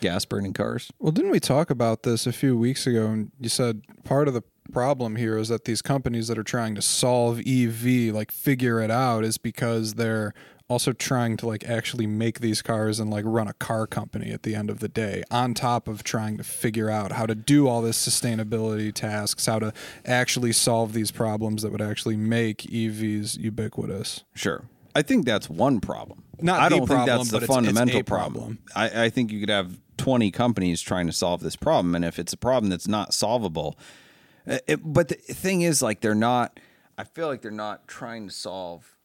[0.00, 0.90] gas burning cars.
[0.98, 3.06] Well, didn't we talk about this a few weeks ago?
[3.06, 6.74] And you said part of the problem here is that these companies that are trying
[6.74, 10.32] to solve EV, like figure it out, is because they're
[10.68, 14.44] also trying to like actually make these cars and like run a car company at
[14.44, 17.66] the end of the day on top of trying to figure out how to do
[17.66, 19.72] all this sustainability tasks how to
[20.06, 24.62] actually solve these problems that would actually make evs ubiquitous Sure.
[24.94, 26.22] I think that's one problem.
[26.40, 28.34] Not I the don't think that's the it's- it's fundamental a problem.
[28.34, 28.58] problem.
[28.76, 31.96] I, I think you could have 20 companies trying to solve this problem.
[31.96, 33.76] And if it's a problem that's not solvable,
[34.46, 36.58] Uh, it, but the thing is, like, they're not,
[36.96, 38.96] I feel like they're not trying to solve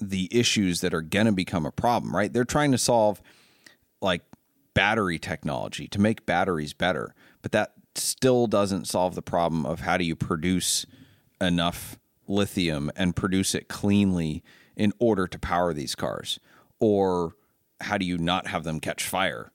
[0.00, 2.32] the issues that are going to become a problem, right?
[2.32, 3.20] They're trying to solve
[4.00, 4.22] like
[4.74, 9.96] battery technology to make batteries better, but that still doesn't solve the problem of how
[9.96, 10.86] do you produce
[11.40, 11.98] enough
[12.28, 14.42] lithium and produce it cleanly
[14.76, 16.38] in order to power these cars,
[16.78, 17.34] or
[17.80, 19.50] how do you not have them catch fire?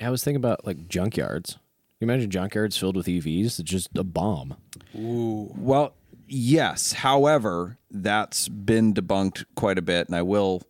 [0.00, 1.56] I was thinking about like junkyards.
[2.00, 3.58] You imagine junkyards filled with EVs?
[3.58, 4.56] It's just a bomb.
[4.94, 5.94] Well,
[6.28, 6.92] yes.
[6.92, 10.62] However, that's been debunked quite a bit, and I will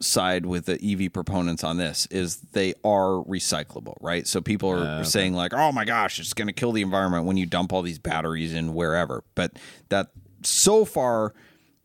[0.00, 4.26] side with the EV proponents on this is they are recyclable, right?
[4.26, 7.24] So people are ah, saying like, "Oh my gosh, it's going to kill the environment
[7.26, 9.52] when you dump all these batteries in wherever." But
[9.90, 10.10] that
[10.42, 11.34] so far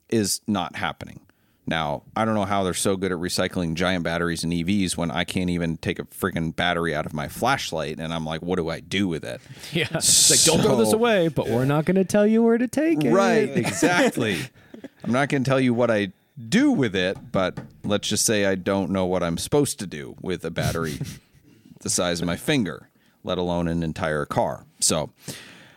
[0.10, 1.22] is not happening.
[1.70, 5.12] Now, I don't know how they're so good at recycling giant batteries and EVs when
[5.12, 8.56] I can't even take a freaking battery out of my flashlight and I'm like, what
[8.56, 9.40] do I do with it?
[9.72, 9.88] Yeah.
[9.92, 12.68] It's like, don't throw this away, but we're not going to tell you where to
[12.68, 13.12] take it.
[13.12, 14.40] Right, exactly.
[15.04, 16.12] I'm not going to tell you what I
[16.48, 20.16] do with it, but let's just say I don't know what I'm supposed to do
[20.22, 21.00] with a battery
[21.82, 22.90] the size of my finger,
[23.24, 24.66] let alone an entire car.
[24.80, 25.12] So,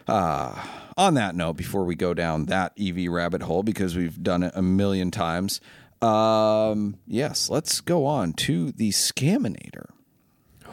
[0.09, 0.55] uh,
[0.97, 4.53] on that note, before we go down that EV rabbit hole, because we've done it
[4.55, 5.61] a million times,
[6.03, 9.91] um, yes, let's go on to the Scaminator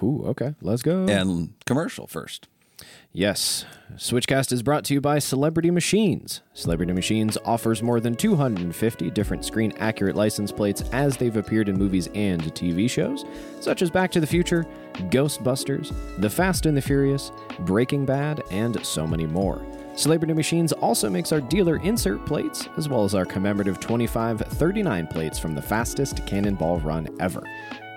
[0.03, 0.55] Ooh, okay.
[0.61, 1.05] Let's go.
[1.07, 2.47] and commercial first.
[3.11, 3.65] Yes.
[3.95, 6.41] Switchcast is brought to you by Celebrity Machines.
[6.53, 11.77] Celebrity Machines offers more than 250 different screen accurate license plates as they've appeared in
[11.77, 13.25] movies and TV shows,
[13.59, 14.65] such as Back to the Future,
[15.09, 19.65] Ghostbusters, The Fast and the Furious, Breaking Bad, and so many more.
[19.95, 25.37] Celebrity Machines also makes our dealer insert plates, as well as our commemorative 2539 plates
[25.37, 27.43] from the fastest cannonball run ever.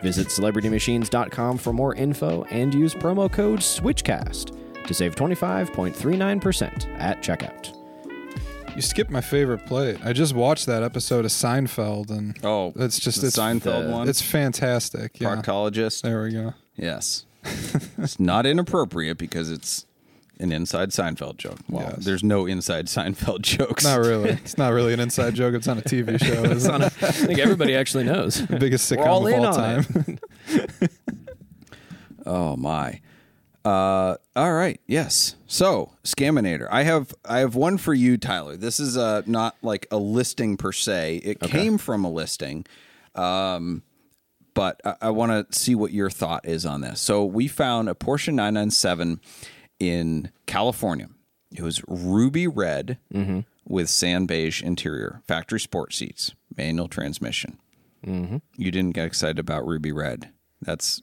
[0.02, 7.72] Visit celebritymachines.com for more info and use promo code SWITCHCAST to save 25.39% at checkout.
[8.74, 9.98] You skipped my favorite plate.
[10.02, 13.92] I just watched that episode of Seinfeld, and Oh, it's just the it's Seinfeld the-
[13.92, 14.08] one.
[14.08, 15.20] It's fantastic.
[15.20, 15.36] Yeah.
[15.36, 16.02] proctologist.
[16.02, 16.54] There we go.
[16.74, 17.26] Yes.
[17.98, 19.84] it's not inappropriate because it's
[20.42, 21.58] an inside Seinfeld joke.
[21.68, 22.04] Well, Yes.
[22.04, 23.84] there's no inside Seinfeld jokes.
[23.84, 24.30] Not really.
[24.44, 25.54] It's not really an inside joke.
[25.54, 26.42] It's on a TV show.
[26.50, 28.46] It's on I think everybody actually knows.
[28.46, 30.18] the biggest all sitcom in of all time.
[32.26, 33.00] Oh my.
[33.64, 34.80] Uh, all right.
[34.86, 35.36] Yes.
[35.46, 36.66] So, Scaminator.
[36.70, 38.56] I have I have one for you, Tyler.
[38.56, 41.20] This is uh not like a listing per se.
[41.24, 42.64] It came from a listing.
[43.14, 43.82] Um,
[44.54, 47.00] but I, I want to see what your thought is on this.
[47.00, 49.20] So we found a Porsche 997
[49.82, 51.08] in California.
[51.54, 52.98] It was ruby red
[53.68, 57.58] with sand beige interior, factory sport seats, manual transmission.
[58.06, 58.38] Mm-hmm.
[58.56, 60.30] You didn't get excited about ruby red.
[60.60, 61.02] That's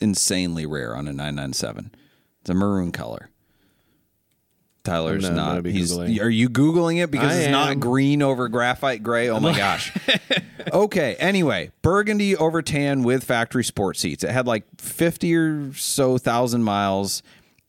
[0.00, 1.92] insanely rare on a 997.
[2.40, 3.28] It's a maroon color.
[4.84, 5.64] Tyler's I'm not.
[5.64, 6.20] He's, Googling.
[6.20, 9.28] are you googling it because I it's not green over graphite gray?
[9.28, 9.92] Oh my gosh.
[10.72, 11.14] okay.
[11.20, 14.24] Anyway, burgundy over tan with factory sport seats.
[14.24, 17.22] It had like fifty or so thousand miles,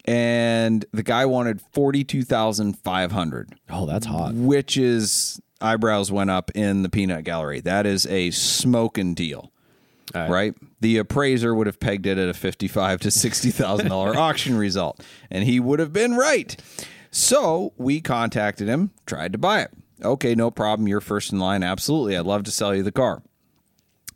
[0.06, 3.56] and the guy wanted 42,500.
[3.70, 4.34] Oh, that's hot.
[4.34, 7.62] which is eyebrows went up in the peanut gallery.
[7.62, 9.52] That is a smoking deal.
[10.14, 10.30] Right.
[10.30, 10.54] Right.
[10.82, 15.02] The appraiser would have pegged it at a fifty-five to sixty thousand dollar auction result,
[15.32, 16.56] and he would have been right.
[17.10, 19.72] So we contacted him, tried to buy it.
[20.04, 20.88] Okay, no problem.
[20.90, 21.64] You're first in line.
[21.64, 23.24] Absolutely, I'd love to sell you the car.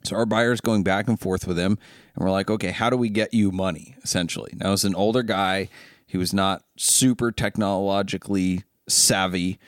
[0.08, 1.78] So our buyer's going back and forth with him,
[2.16, 3.96] and we're like, okay, how do we get you money?
[4.04, 5.70] Essentially, now as an older guy.
[6.10, 9.60] He was not super technologically savvy,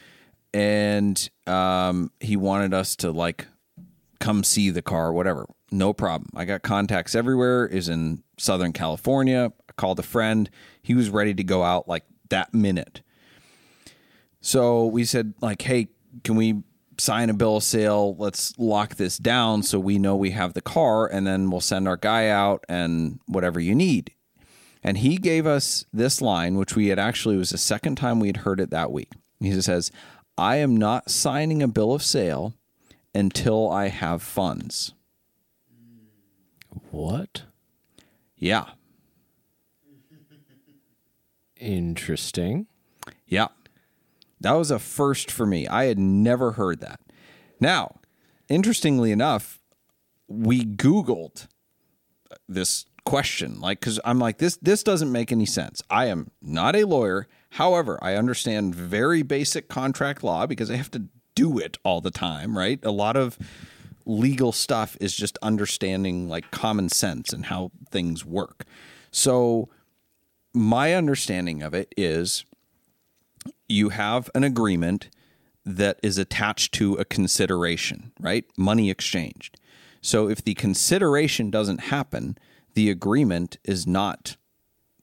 [0.53, 3.47] and um, he wanted us to like
[4.21, 5.45] come see the car, whatever.
[5.69, 6.29] No problem.
[6.33, 7.67] I got contacts everywhere.
[7.67, 9.51] Is in Southern California.
[9.69, 10.49] I called a friend.
[10.81, 13.01] He was ready to go out like that minute.
[14.39, 15.89] So we said, like, hey,
[16.23, 16.63] can we
[16.99, 18.15] sign a bill of sale?
[18.17, 21.87] Let's lock this down so we know we have the car, and then we'll send
[21.87, 24.11] our guy out and whatever you need.
[24.83, 28.19] And he gave us this line, which we had actually it was the second time
[28.19, 29.09] we had heard it that week.
[29.39, 29.91] He says,
[30.37, 32.53] I am not signing a bill of sale
[33.13, 34.93] until I have funds.
[36.91, 37.43] What?
[38.37, 38.65] Yeah.
[41.57, 42.67] Interesting.
[43.27, 43.47] Yeah.
[44.41, 45.67] That was a first for me.
[45.67, 46.99] I had never heard that.
[47.59, 47.99] Now,
[48.47, 49.59] interestingly enough,
[50.27, 51.47] we Googled
[52.47, 55.81] this question, like, because I'm like, this this doesn't make any sense.
[55.89, 57.27] I am not a lawyer.
[57.51, 62.11] However, I understand very basic contract law because I have to do it all the
[62.11, 62.79] time, right?
[62.83, 63.37] A lot of
[64.05, 68.65] legal stuff is just understanding like common sense and how things work.
[69.11, 69.69] So
[70.53, 72.43] my understanding of it is
[73.69, 75.09] you have an agreement
[75.65, 78.45] that is attached to a consideration, right?
[78.57, 79.59] Money exchanged.
[80.01, 82.37] So if the consideration doesn't happen,
[82.73, 84.37] the agreement is not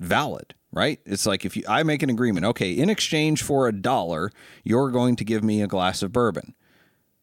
[0.00, 1.00] valid, right?
[1.07, 4.31] It's like if you I make an agreement, okay, in exchange for a dollar,
[4.64, 6.55] you're going to give me a glass of bourbon.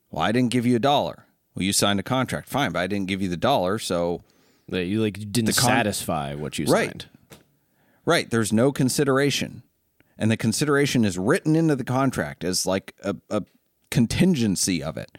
[0.10, 1.26] Well, I didn't give you a dollar.
[1.56, 4.24] Well, you signed a contract, fine, but I didn't give you the dollar, so
[4.70, 6.88] That you like you didn't con- satisfy what you Right.
[6.90, 7.06] signed.
[8.06, 8.30] Right.
[8.30, 9.64] There's no consideration.
[10.18, 13.44] And the consideration is written into the contract as like a, a
[13.90, 15.18] contingency of it.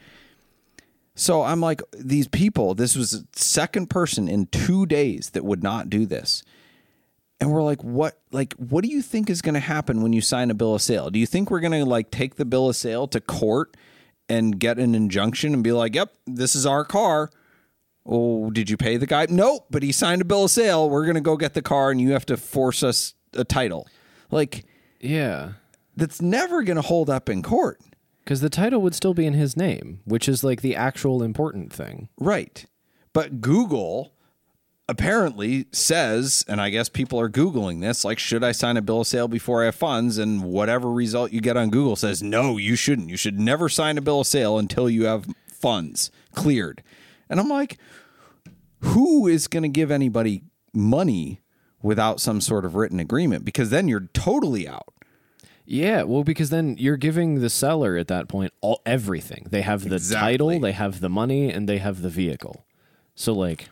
[1.17, 5.63] So I'm like, these people, this was the second person in two days that would
[5.63, 6.43] not do this.
[7.41, 10.51] And we're like, what like what do you think is gonna happen when you sign
[10.51, 11.11] a bill of sale?
[11.11, 13.77] Do you think we're gonna like take the bill of sale to court
[14.29, 17.31] and get an injunction and be like, Yep, this is our car.
[18.07, 19.27] Oh, did you pay the guy?
[19.29, 20.91] Nope, but he signed a bill of sale.
[20.91, 23.89] We're going to go get the car and you have to force us a title.
[24.31, 24.65] Like,
[25.05, 25.53] Yeah.
[25.97, 27.81] that's never going to hold up in court.
[28.25, 31.73] Because the title would still be in his name, which is like the actual important
[31.73, 32.09] thing.
[32.19, 32.65] Right.
[33.13, 34.13] But Google
[34.89, 39.03] apparently says, and I guess people are Googling this, like, should I sign a bill
[39.03, 40.17] of sale before I have funds?
[40.19, 43.11] And whatever result you get on Google says, no, you shouldn't.
[43.11, 46.83] You should never sign a bill of sale until you have funds cleared.
[47.29, 47.79] And I'm like,
[48.81, 51.41] who is going to give anybody money
[51.83, 53.45] without some sort of written agreement?
[53.45, 54.94] Because then you're totally out.
[55.67, 59.47] Yeah, well, because then you're giving the seller at that point all everything.
[59.51, 60.33] They have the Exactly.
[60.33, 62.67] title, they have the money, and they have the vehicle.
[63.15, 63.69] So like,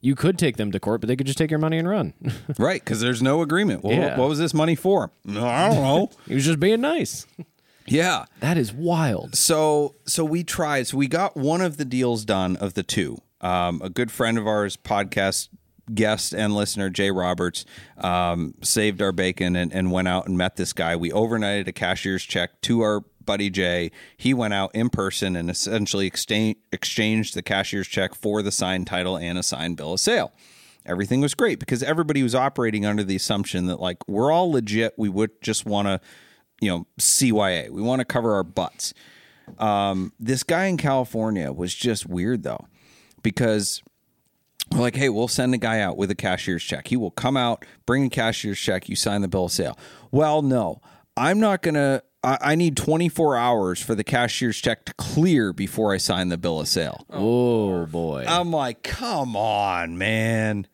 [0.00, 2.14] you could take them to court, but they could just take your money and run.
[2.58, 2.80] Right.
[2.82, 3.84] Because there's no agreement.
[3.84, 4.16] Well, Yeah.
[4.18, 5.12] what was this money for?
[5.28, 6.10] I don't know.
[6.26, 7.26] he was just being nice.
[7.86, 8.24] yeah.
[8.40, 9.36] That is wild.
[9.36, 10.86] So so we tried.
[10.88, 13.18] So we got one of the deals done of the two.
[13.40, 15.48] Um, a good friend of ours, podcast
[15.94, 17.64] guest and listener, Jay Roberts,
[17.98, 20.96] um, saved our bacon and, and went out and met this guy.
[20.96, 23.90] We overnighted a cashier's check to our buddy Jay.
[24.16, 28.86] He went out in person and essentially exchange, exchanged the cashier's check for the signed
[28.86, 30.32] title and a signed bill of sale.
[30.86, 34.94] Everything was great because everybody was operating under the assumption that like we're all legit.
[34.96, 36.00] We would just want to,
[36.60, 37.70] you know, CYA.
[37.70, 38.94] We want to cover our butts
[39.58, 42.66] Um, this guy in California was just weird though,
[43.22, 43.82] because
[44.72, 46.88] like, hey, we'll send a guy out with a cashier's check.
[46.88, 49.78] He will come out, bring a cashier's check, you sign the bill of sale.
[50.10, 50.80] Well, no,
[51.16, 52.02] I'm not gonna.
[52.22, 56.36] I, I need 24 hours for the cashier's check to clear before I sign the
[56.36, 57.06] bill of sale.
[57.10, 58.24] Oh, oh boy.
[58.28, 60.66] I'm like, come on, man.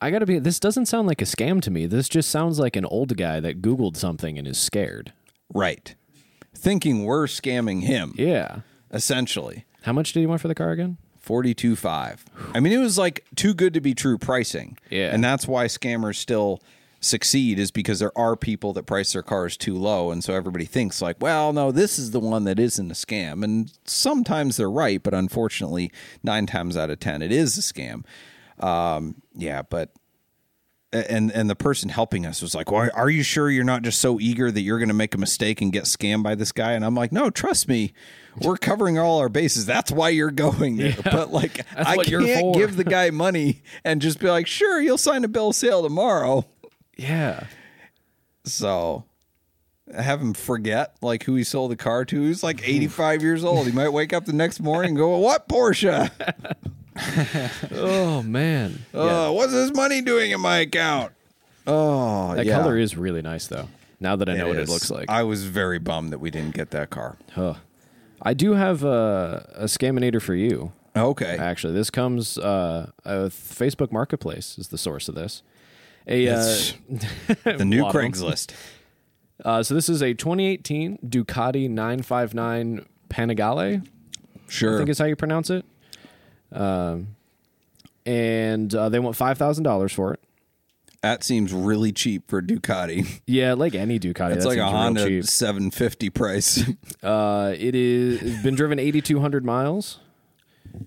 [0.00, 0.38] I gotta be.
[0.38, 1.86] This doesn't sound like a scam to me.
[1.86, 5.12] This just sounds like an old guy that Googled something and is scared.
[5.54, 5.94] Right.
[6.54, 8.60] Thinking we're scamming him, Yeah.
[8.90, 9.64] essentially.
[9.82, 10.98] How much did he want for the car again?
[11.26, 12.24] Forty-two five.
[12.54, 14.78] I mean, it was like too good to be true pricing.
[14.90, 15.12] Yeah.
[15.12, 16.62] and that's why scammers still
[17.00, 20.64] succeed is because there are people that price their cars too low, and so everybody
[20.66, 24.70] thinks like, well, no, this is the one that isn't a scam, and sometimes they're
[24.70, 25.90] right, but unfortunately,
[26.22, 28.04] nine times out of ten, it is a scam.
[28.64, 29.90] Um, yeah, but
[30.92, 34.00] and and the person helping us was like, "Well, are you sure you're not just
[34.00, 36.72] so eager that you're going to make a mistake and get scammed by this guy?"
[36.72, 37.92] And I'm like, "No, trust me,
[38.42, 39.66] we're covering all our bases.
[39.66, 44.18] That's why you're going there." But like, I can't give the guy money and just
[44.20, 46.44] be like, "Sure, you'll sign a bill of sale tomorrow."
[46.96, 47.46] Yeah.
[48.44, 49.04] So
[49.96, 52.22] have him forget like who he sold the car to.
[52.22, 53.66] He's like 85 years old.
[53.66, 56.10] He might wake up the next morning and go, "What Porsche?
[57.72, 58.86] Oh man.
[58.94, 61.12] Uh, what's this money doing in my account?"
[61.66, 62.58] Oh, That yeah.
[62.60, 63.68] color is really nice though.
[64.00, 65.08] Now that I know what it looks like.
[65.10, 67.16] I was very bummed that we didn't get that car.
[67.32, 67.54] Huh.
[68.26, 70.72] I do have a, a scaminator for you.
[70.96, 71.36] Okay.
[71.38, 75.44] Actually, this comes uh, Facebook Marketplace is the source of this.
[76.08, 76.34] A uh,
[77.44, 78.10] the new lot of 'em.
[78.12, 78.52] Craigslist.
[79.44, 83.86] uh, so this is a 2018 Ducati 959 Panigale.
[84.48, 85.64] Sure, I think is how you pronounce it.
[86.50, 87.14] Um,
[88.04, 90.20] and uh, they want five thousand dollars for it.
[91.06, 93.20] That seems really cheap for Ducati.
[93.26, 95.24] Yeah, like any Ducati, It's like a Honda cheap.
[95.24, 96.64] 750 price.
[97.02, 100.00] Uh, it is it's been driven 8,200 miles,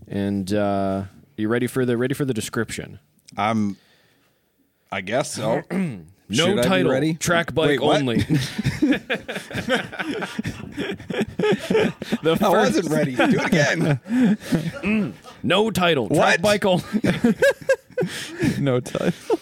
[0.07, 1.03] and uh,
[1.37, 2.99] you ready for the ready for the description?
[3.37, 3.77] I'm.
[4.91, 5.61] I guess so.
[6.31, 7.15] No Should I title, ready?
[7.15, 8.17] track bike Wait, only.
[8.21, 9.01] the
[12.23, 13.15] I first, wasn't ready.
[13.15, 15.15] Do it again.
[15.43, 16.41] no title, track What?
[16.43, 16.83] bike only.
[18.59, 19.39] No title.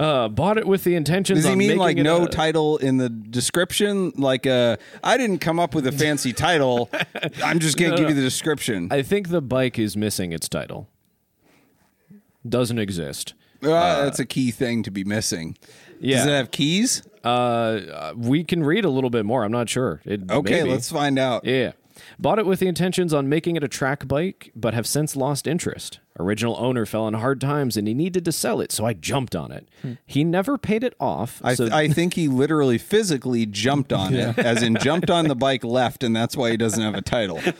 [0.00, 1.40] Uh, bought it with the intentions.
[1.42, 4.12] Does he mean like no a- title in the description?
[4.16, 6.88] Like, uh, I didn't come up with a fancy title.
[7.44, 8.08] I'm just gonna No, give no.
[8.10, 8.88] you the description.
[8.90, 10.88] I think the bike is missing its title.
[12.48, 13.34] Doesn't exist.
[13.62, 15.56] Uh, that's a key thing to be missing.
[16.00, 16.16] Yeah.
[16.18, 17.02] Does it have keys?
[17.22, 19.44] Uh, uh, we can read a little bit more.
[19.44, 20.00] I'm not sure.
[20.06, 20.70] It, Okay, maybe.
[20.70, 21.44] let's find out.
[21.44, 21.72] Yeah.
[22.18, 25.46] Bought it with the intentions on making it a track bike, but have since lost
[25.46, 26.00] interest.
[26.20, 29.34] Original owner fell on hard times and he needed to sell it, so I jumped
[29.34, 29.66] on it.
[30.06, 31.40] He never paid it off.
[31.44, 35.34] I, so I think he literally physically jumped on it, as in jumped on the
[35.36, 37.40] bike left, and that's why he doesn't have a title.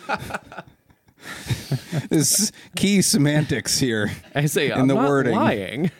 [2.08, 4.10] This key semantics here.
[4.34, 5.34] I say in I'm the not wording.
[5.36, 5.90] lying.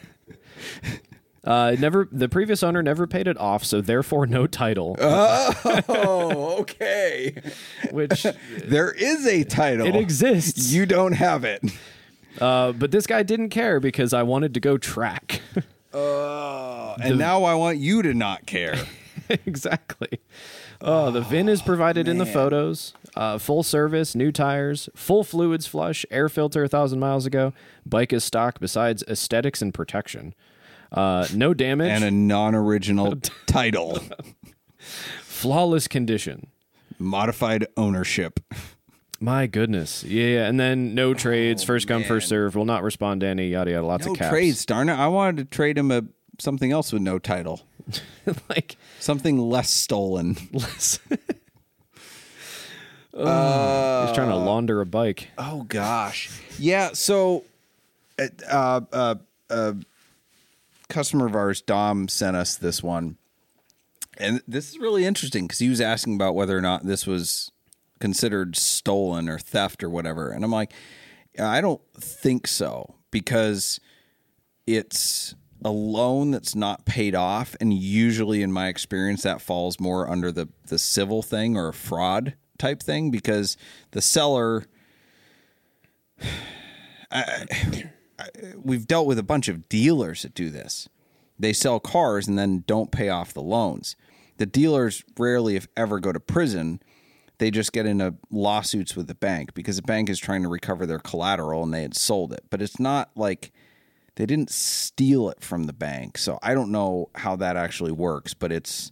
[1.43, 2.07] Uh, never.
[2.11, 4.95] The previous owner never paid it off, so therefore no title.
[4.99, 7.35] Oh, okay.
[7.91, 8.25] which
[8.63, 9.87] There is a title.
[9.87, 10.71] it exists.
[10.71, 11.61] You don't have it.
[12.39, 15.41] Uh, but this guy didn't care because I wanted to go track.
[15.93, 18.75] Oh, and now I want you to not care.
[19.29, 20.19] exactly.
[20.79, 22.93] Oh, the VIN is provided in the photos.
[23.15, 27.53] Uh, full service, new tires, full fluids flush, air filter a thousand miles ago.
[27.85, 30.33] Bike is stock besides aesthetics and protection.
[30.91, 33.15] Uh, no damage, And a non-original
[33.45, 33.99] title.
[35.21, 36.47] flawless condition.
[36.97, 38.39] Modified ownership.
[39.23, 42.29] My goodness, yeah, and then no trades, first come, first man.
[42.29, 42.55] serve.
[42.55, 43.85] Will not respond to any yada yada.
[43.85, 44.31] Lots No of caps.
[44.31, 44.93] trades, darn it.
[44.95, 46.03] I wanted to trade him a
[46.39, 47.61] something else with no title.
[48.49, 50.37] like Something less stolen.
[50.51, 50.97] less.
[53.13, 55.29] Oh, he's trying to launder a bike.
[55.37, 56.31] Oh gosh.
[56.57, 56.89] Yeah.
[56.93, 57.43] So,
[58.17, 59.15] uh, uh, uh,
[59.51, 59.73] uh,
[60.89, 63.17] customer of ours, Dom, sent us this one,
[64.17, 67.50] and this is really interesting because he was asking about whether or not this was
[68.01, 70.73] considered stolen or theft or whatever, and I'm like,
[71.39, 73.79] I don't think so because
[74.67, 75.33] it's
[75.63, 80.31] a loan that's not paid off and usually in my experience that falls more under
[80.31, 83.57] the the civil thing or a fraud type thing because
[83.91, 84.65] the seller
[88.57, 90.89] we've dealt with a bunch of dealers that do this.
[91.39, 93.95] They sell cars and then don't pay off the loans.
[94.37, 96.81] The dealers rarely, if ever, go to prison.
[97.41, 100.85] They just get into lawsuits with the bank because the bank is trying to recover
[100.85, 102.43] their collateral and they had sold it.
[102.51, 103.51] But it's not like
[104.13, 106.19] they didn't steal it from the bank.
[106.19, 108.91] So I don't know how that actually works, but it's.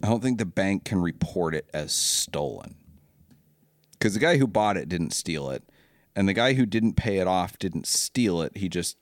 [0.00, 2.76] I don't think the bank can report it as stolen
[3.94, 5.64] because the guy who bought it didn't steal it,
[6.14, 8.58] and the guy who didn't pay it off didn't steal it.
[8.58, 8.96] He just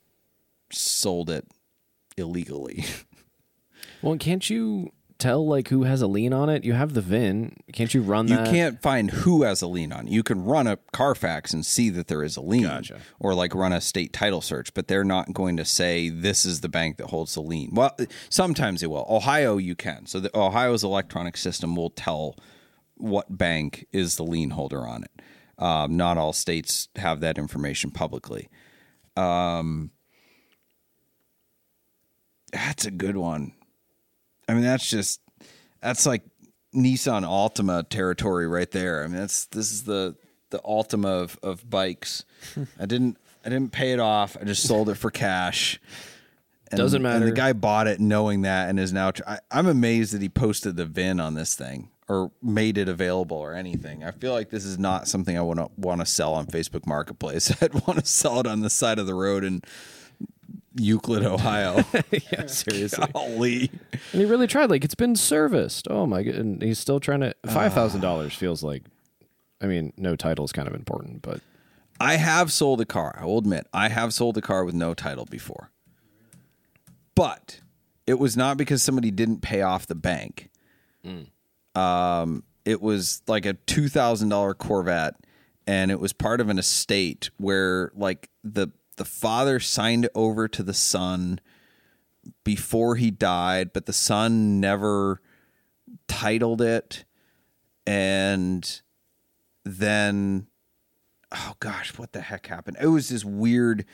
[0.71, 1.45] sold it
[2.17, 2.83] illegally.
[4.01, 6.63] Well, can't you tell like who has a lien on it?
[6.63, 7.55] You have the VIN.
[7.73, 8.49] Can't you run You that?
[8.49, 10.11] can't find who has a lien on it.
[10.11, 12.99] You can run a Carfax and see that there is a lien, Gotcha.
[13.19, 16.61] or like run a state title search, but they're not going to say this is
[16.61, 17.69] the bank that holds the lien.
[17.73, 17.95] Well,
[18.29, 19.05] sometimes they will.
[19.09, 20.05] Ohio, you can.
[20.05, 22.35] So the, Ohio's electronic system will tell
[22.95, 25.11] what bank is the lien holder on it.
[25.57, 28.49] Um, not all states have that information publicly.
[29.15, 29.91] Um,
[32.51, 33.53] that's a good one.
[34.47, 35.21] I mean, that's just
[35.81, 36.23] that's like
[36.73, 39.03] Nissan Altima territory right there.
[39.03, 40.15] I mean, that's this is the
[40.49, 42.25] the Altima of, of bikes.
[42.79, 44.35] I didn't I didn't pay it off.
[44.39, 45.79] I just sold it for cash.
[46.71, 47.17] And, Doesn't matter.
[47.17, 49.11] And the guy bought it knowing that and is now.
[49.27, 53.37] I, I'm amazed that he posted the VIN on this thing or made it available
[53.37, 54.03] or anything.
[54.03, 56.87] I feel like this is not something I want to want to sell on Facebook
[56.87, 57.51] Marketplace.
[57.61, 59.61] I'd want to sell it on the side of the road in
[60.75, 61.83] Euclid, Ohio.
[62.31, 63.07] yeah, seriously.
[63.13, 63.71] Golly.
[64.11, 64.69] And he really tried.
[64.69, 65.87] Like it's been serviced.
[65.89, 66.35] Oh my god!
[66.35, 67.33] And he's still trying to.
[67.47, 68.83] Five thousand dollars feels like.
[69.61, 71.39] I mean, no title is kind of important, but
[71.99, 73.17] I have sold a car.
[73.19, 75.71] I will admit, I have sold a car with no title before.
[77.15, 77.61] But
[78.05, 80.49] it was not because somebody didn't pay off the bank.
[81.75, 85.15] Um, it was like a two thousand dollar Corvette,
[85.67, 88.67] and it was part of an estate where like the
[88.97, 91.39] the father signed over to the son
[92.43, 95.21] before he died, but the son never
[96.07, 97.05] titled it,
[97.85, 98.81] and
[99.63, 100.47] then
[101.31, 102.77] oh gosh, what the heck happened?
[102.79, 103.85] It was this weird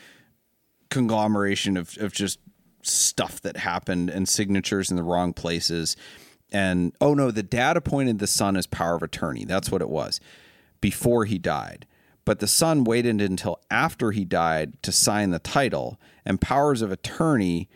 [0.90, 2.38] conglomeration of, of just
[2.82, 5.96] stuff that happened and signatures in the wrong places.
[6.50, 9.44] And oh no, the dad appointed the son as power of attorney.
[9.44, 10.20] That's what it was
[10.80, 11.86] before he died.
[12.24, 16.92] But the son waited until after he died to sign the title, and powers of
[16.92, 17.68] attorney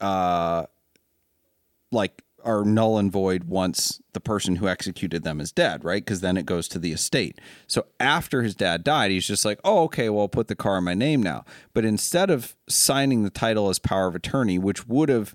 [0.00, 0.66] uh
[1.92, 6.04] like are null and void once the person who executed them is dead, right?
[6.04, 7.40] Because then it goes to the estate.
[7.66, 10.78] So after his dad died, he's just like, oh, okay, well, I'll put the car
[10.78, 11.44] in my name now.
[11.72, 15.34] But instead of signing the title as power of attorney, which would have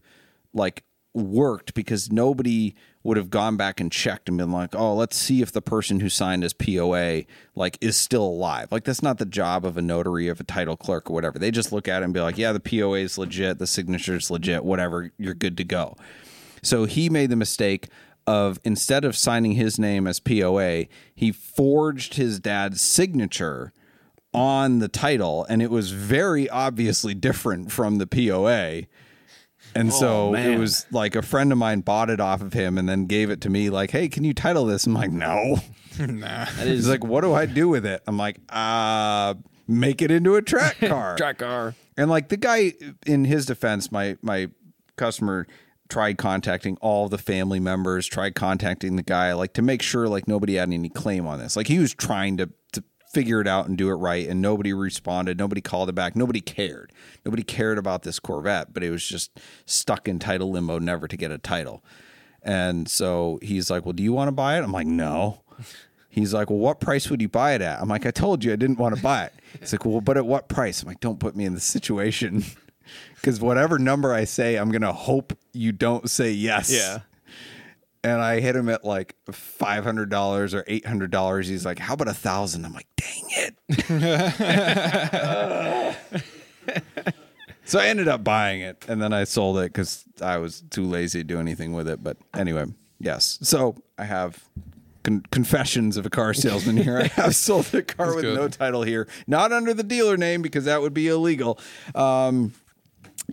[0.53, 2.75] like worked because nobody
[3.07, 6.01] would have gone back and checked and been like, oh, let's see if the person
[6.01, 7.23] who signed as POA
[7.55, 8.69] like is still alive.
[8.69, 11.39] Like that's not the job of a notary, of a title clerk or whatever.
[11.39, 14.17] They just look at it and be like, yeah, the POA is legit, the signature
[14.17, 15.95] is legit, whatever, you're good to go.
[16.61, 17.87] So he made the mistake
[18.27, 23.71] of instead of signing his name as POA, he forged his dad's signature
[24.33, 28.83] on the title, and it was very obviously different from the POA.
[29.77, 32.87] And so it was like a friend of mine bought it off of him and
[32.87, 34.85] then gave it to me, like, hey, can you title this?
[34.85, 35.57] I'm like, no.
[35.99, 36.45] nah.
[36.45, 38.01] He's like, what do I do with it?
[38.07, 39.35] I'm like, uh,
[39.67, 41.17] make it into a track car.
[41.17, 41.75] track car.
[41.95, 42.73] And like the guy
[43.05, 44.49] in his defense, my my
[44.95, 45.47] customer
[45.89, 50.27] tried contacting all the family members, tried contacting the guy like to make sure like
[50.27, 51.55] nobody had any claim on this.
[51.55, 52.83] Like he was trying to to
[53.17, 56.39] figure it out and do it right and nobody responded, nobody called it back, nobody
[56.39, 56.93] cared.
[57.25, 61.17] Nobody cared about this Corvette, but it was just stuck in title limbo never to
[61.17, 61.83] get a title.
[62.43, 65.41] And so he's like, "Well, do you want to buy it?" I'm like, "No."
[66.09, 67.79] He's like, Well, what price would you buy it at?
[67.79, 69.33] I'm like, I told you I didn't want to buy it.
[69.59, 70.81] He's like, Well, but at what price?
[70.81, 72.43] I'm like, Don't put me in this situation.
[73.15, 76.71] Because whatever number I say, I'm going to hope you don't say yes.
[76.71, 76.99] Yeah.
[78.03, 81.45] And I hit him at like $500 or $800.
[81.45, 82.65] He's like, How about a thousand?
[82.65, 83.55] I'm like, Dang it.
[87.65, 90.83] so I ended up buying it and then I sold it because I was too
[90.83, 92.03] lazy to do anything with it.
[92.03, 92.65] But anyway,
[92.99, 93.39] yes.
[93.41, 94.43] So I have
[95.03, 96.99] con- confessions of a car salesman here.
[96.99, 98.35] I have sold a car with good.
[98.35, 101.59] no title here, not under the dealer name because that would be illegal.
[101.95, 102.53] Um,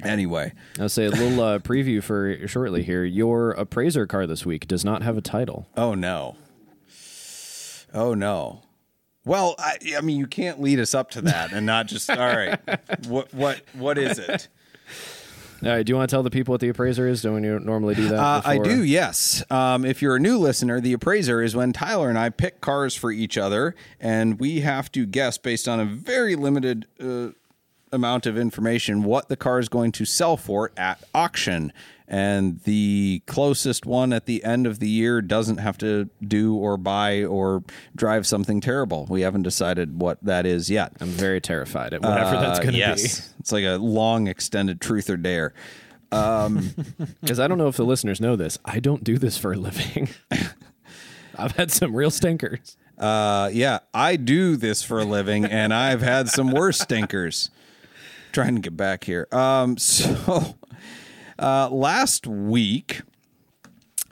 [0.03, 3.05] anyway, I'll say a little uh, preview for shortly here.
[3.05, 5.69] Your appraiser car this week does not have a title.
[5.77, 6.37] oh no,
[7.93, 8.63] oh no.
[9.27, 12.17] Well, I, I mean, you can't lead us up to that and not just all
[12.19, 12.59] right.
[13.09, 14.49] What what what is it?
[15.63, 17.23] All right, do you want to tell the people what the appraiser is?
[17.23, 18.19] Don't you normally do that?
[18.19, 19.43] Uh, I do, yes.
[19.51, 22.95] Um, if you're a new listener, the appraiser is when Tyler and I pick cars
[22.95, 27.29] for each other, and we have to guess based on a very limited uh,
[27.95, 31.73] amount of information what the car is going to sell for at auction.
[32.07, 36.77] And the closest one at the end of the year doesn't have to do or
[36.77, 37.65] buy or
[37.97, 39.07] drive something terrible.
[39.09, 40.93] We haven't decided what that is yet.
[41.01, 43.33] I'm very terrified at whatever that's Uh, going to yes.
[43.41, 45.55] It's like a long extended truth or dare.
[46.13, 46.61] be.
[47.23, 48.59] Because I don't know if the listeners know this.
[48.65, 50.11] I don't do this for a living.
[51.37, 52.77] I've had some real stinkers.
[52.97, 57.51] Uh, yeah, I do this for a living, and I've had some worse stinkers.
[58.35, 59.26] Trying to get back here.
[59.32, 60.57] Um, so
[61.39, 63.01] uh, last week,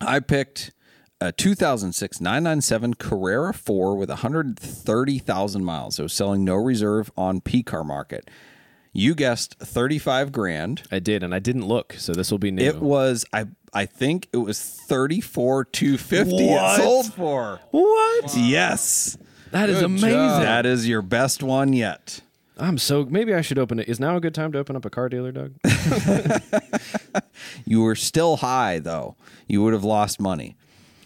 [0.00, 0.70] I picked
[1.20, 5.98] a 2006 997 Carrera 4 with 130,000 miles.
[5.98, 8.30] It was selling no reserve on P car market.
[8.92, 10.82] You guessed 35 grand.
[10.92, 12.62] I did, and I didn't look, so this will be new.
[12.64, 16.78] It was I I think it was 34 250 What?
[16.78, 17.60] it sold for.
[17.70, 18.36] what?
[18.36, 19.16] Yes.
[19.50, 20.10] That is Good amazing.
[20.10, 20.42] job.
[20.42, 22.20] That is your best one yet.
[22.58, 23.88] I'm so maybe I should open it.
[23.88, 25.54] Is now a good time to open up a car dealer, Doug?
[27.64, 29.16] You were still high though.
[29.46, 30.56] You would have lost money.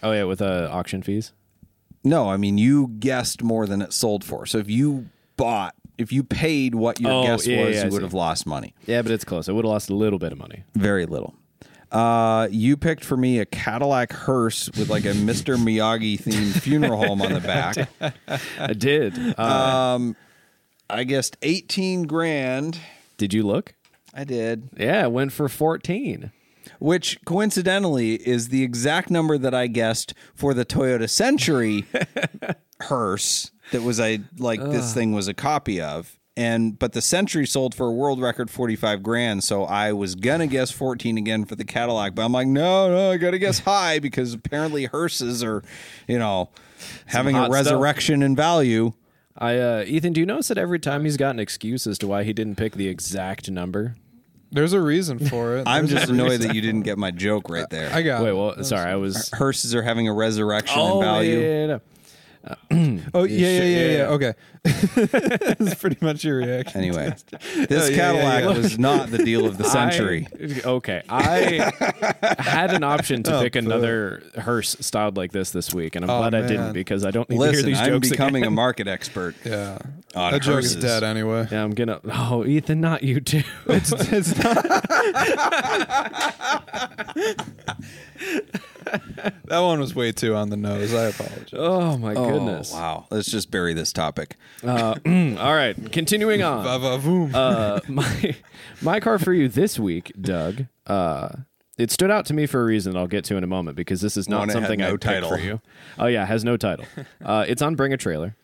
[0.03, 1.33] oh yeah, with uh, auction fees.
[2.03, 4.45] No, I mean you guessed more than it sold for.
[4.45, 7.85] So if you bought, if you paid what your Oh, guess yeah, was, yeah, I
[7.85, 8.03] you would see.
[8.03, 8.73] have lost money.
[8.85, 9.49] Yeah, but it's close.
[9.49, 10.63] I would have lost a little bit of money.
[10.75, 11.35] Very little.
[11.91, 15.55] Uh, you picked for me a Cadillac hearse with like a Mr.
[15.57, 17.77] Miyagi themed funeral home on the back.
[18.59, 19.17] I did.
[19.39, 19.99] Uh,
[20.89, 22.79] I guessed 18 grand.
[23.17, 23.73] did you look?
[24.13, 24.69] I did.
[24.77, 26.31] Yeah, it went for 14.
[26.79, 31.85] Which coincidentally is the exact number that I guessed for the Toyota Century
[32.81, 36.17] hearse that was a like this thing was a copy of.
[36.35, 40.45] And but the Century sold for a world record 45 grand, so I was gonna
[40.45, 43.97] guess 14 again for the Cadillac, but I'm like, no, no, I gotta guess high
[43.99, 45.63] because apparently hearses are,
[46.07, 46.49] you know,
[47.07, 47.53] having a hot stuff.
[47.55, 48.93] resurrection in value.
[49.37, 52.07] I uh, Ethan, do you notice that every time he's got an excuse as to
[52.07, 53.95] why he didn't pick the exact number?
[54.51, 55.63] There's a reason for it.
[55.67, 57.93] I'm There's just annoyed that you didn't get my joke right there.
[57.93, 58.33] I got Wait, it.
[58.35, 59.29] well, sorry, I was.
[59.31, 61.37] hearses are having a resurrection Oh, in value.
[61.39, 61.77] yeah, yeah, yeah.
[63.13, 64.03] Oh yeah, yeah, yeah, yeah.
[64.09, 64.33] Okay,
[64.63, 66.81] that's pretty much your reaction.
[66.81, 67.13] Anyway,
[67.55, 70.27] this oh, yeah, Cadillac was not the deal of the century.
[70.39, 71.71] I- okay, I
[72.39, 76.11] had an option to Oh, pick another hearse styled like this this week, and I'm
[76.11, 78.43] Oh, glad I didn't because I don't need to Listen, hear these I'm jokes becoming
[78.43, 78.53] again.
[78.53, 79.35] a market expert.
[79.45, 79.77] Yeah,
[80.15, 80.75] On that joke hearses.
[80.75, 81.47] is dead anyway.
[81.51, 81.99] Yeah, I'm gonna.
[82.11, 83.43] Oh, Ethan, not you too.
[83.67, 84.65] It's it's not.
[89.45, 90.93] that one was way too on the nose.
[90.93, 91.49] I apologize.
[91.53, 92.71] oh my goodness.
[92.73, 93.07] Oh, wow.
[93.11, 94.35] Let's just bury this topic.
[94.63, 96.63] Uh, all right, continuing on.
[96.63, 97.33] Va-va-voom.
[97.33, 98.35] uh, my
[98.81, 100.65] my car for you this week, Doug.
[100.85, 101.29] Uh,
[101.77, 103.77] it stood out to me for a reason that I'll get to in a moment
[103.77, 105.29] because this is not One that had something no I picked title.
[105.29, 105.61] for you.
[105.99, 106.85] Oh yeah, it has no title.
[107.23, 108.35] Uh, it's on Bring a Trailer.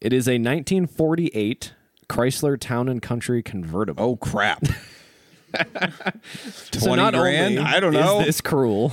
[0.00, 1.72] It is a 1948
[2.08, 4.04] Chrysler Town and Country convertible.
[4.04, 4.62] Oh, crap.
[5.56, 7.58] 20 so not grand?
[7.58, 8.20] only I don't know.
[8.20, 8.92] Is this cruel?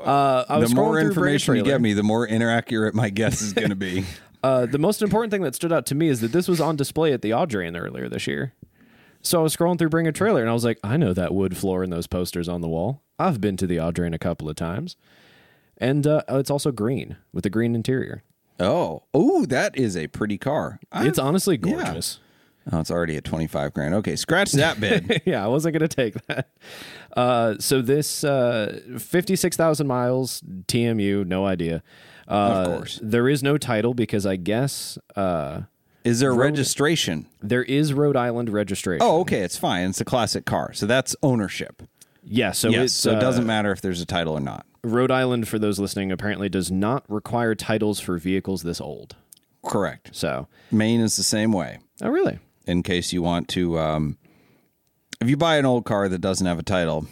[0.00, 2.26] Uh, I was the more scrolling through Bring a information you get me, the more
[2.26, 4.04] inaccurate my guess is going to be.
[4.40, 6.76] Uh, the most important thing that stood out to me is that this was on
[6.76, 8.54] display at the Audrain earlier this year.
[9.20, 11.34] So I was scrolling through Bring a Trailer and I was like, I know that
[11.34, 13.02] wood floor and those posters on the wall.
[13.18, 14.94] I've been to the Audrain a couple of times.
[15.76, 18.22] And uh, it's also green with a green interior.
[18.60, 20.78] oh, oh, that is a pretty car.
[20.92, 22.20] I- it's honestly gorgeous.
[22.72, 23.94] Oh, it's already at 25 grand.
[23.94, 25.22] Okay, scratch that bid.
[25.26, 26.50] Yeah, I wasn't going to take that.
[27.16, 31.82] Uh, so this uh, 56,000 miles, TMU, no idea.
[32.28, 33.00] Uh, Of course.
[33.02, 35.62] There is no title because I guess uh,
[36.04, 37.26] Is there registration?
[37.42, 39.00] there is Rhode Island registration.
[39.02, 39.88] Oh, okay, it's fine.
[39.90, 40.72] It's a classic car.
[40.74, 41.82] So that's ownership.
[42.22, 42.52] yeah.
[42.52, 44.66] So yes, it's, so it uh, doesn't matter if there's a title or not.
[44.84, 49.16] Rhode Island, for those listening, apparently does not require titles for vehicles this old.
[49.66, 50.10] Correct.
[50.14, 51.78] So, Maine is the same way.
[52.00, 52.38] oh, really?
[52.68, 54.18] In case you want to um,
[55.20, 57.06] if you buy an old car that doesn't have a title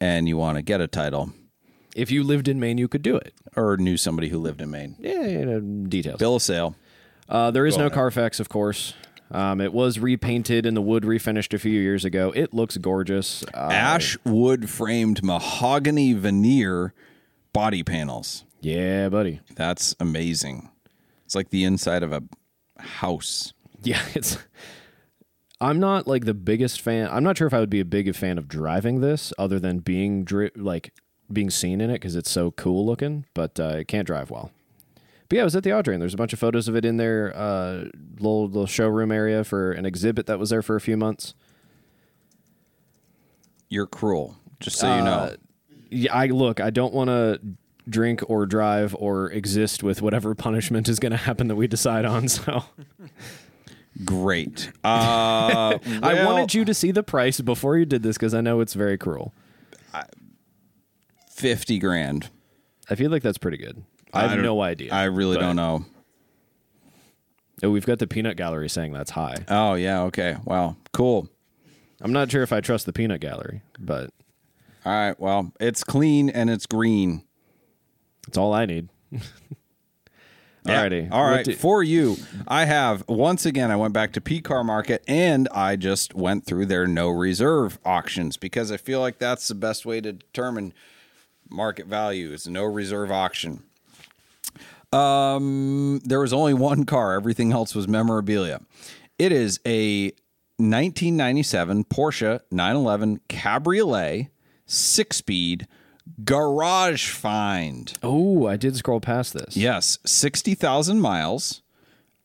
[0.00, 1.32] and you want to get a title
[1.96, 3.32] If you lived in Maine, you could do it.
[3.56, 6.18] or knew somebody who lived in Maine Yeah, you know, details.
[6.18, 6.74] bill of sale
[7.28, 7.94] Uh, there is Go no ahead.
[7.94, 8.94] Carfax, of course.
[9.30, 12.32] Um, it was repainted and the wood refinished a few years ago.
[12.34, 13.44] It looks gorgeous.
[13.52, 16.94] Uh, ash wood framed mahogany veneer
[17.52, 19.40] body panels Yeah, buddy.
[19.54, 20.70] that's amazing
[21.26, 22.22] it's like the inside of a
[22.78, 23.52] house
[23.82, 24.38] Yeah, it's.
[25.60, 27.08] I'm not like the biggest fan.
[27.10, 29.80] I'm not sure if I would be a big fan of driving this, other than
[29.80, 30.92] being dri- like
[31.32, 33.24] being seen in it because it's so cool looking.
[33.34, 34.52] But uh, it can't drive well.
[35.28, 35.98] But yeah, I was at the Audrain.
[35.98, 37.84] There's a bunch of photos of it in their uh,
[38.18, 41.34] little little showroom area for an exhibit that was there for a few months.
[43.68, 45.34] you're cruel just so you know Uh,
[45.90, 46.60] Yeah, I look.
[46.60, 47.40] I don't want to
[47.88, 52.04] drink or drive or exist with whatever punishment is going to happen that we decide
[52.04, 52.28] on.
[52.28, 52.62] So
[54.04, 58.40] great uh, I wanted you to see the price before you did this because I
[58.40, 59.32] know it's very cruel.
[61.30, 62.30] 50 grand
[62.90, 63.82] I feel like that's pretty good.
[64.12, 64.92] I have don't- no idea.
[64.92, 65.84] i really don't know
[67.60, 69.44] Oh, we've got the peanut gallery saying that's high.
[69.48, 71.28] oh yeah okay wow cool
[72.00, 74.10] I'm not sure if I trust the peanut gallery, but
[74.86, 77.24] all right well it's clean and it's green
[78.28, 78.88] it's all I need.
[80.66, 80.84] Yeah.
[80.88, 81.08] Alrighty.
[81.12, 81.44] All right.
[81.44, 83.70] do- For you, I have once again.
[83.70, 87.78] I went back to P Car Market and I just went through their no reserve
[87.84, 90.72] auctions because I feel like that's the best way to determine
[91.48, 92.32] market value.
[92.32, 93.62] It's no reserve auction.
[94.92, 97.14] Um, there was only one car.
[97.14, 98.60] Everything else was memorabilia.
[99.18, 100.06] It is a
[100.56, 104.28] 1997 Porsche 911 Cabriolet
[104.66, 105.66] six speed
[106.24, 107.92] garage find.
[108.02, 109.56] Oh, I did scroll past this.
[109.56, 111.62] Yes, 60,000 miles,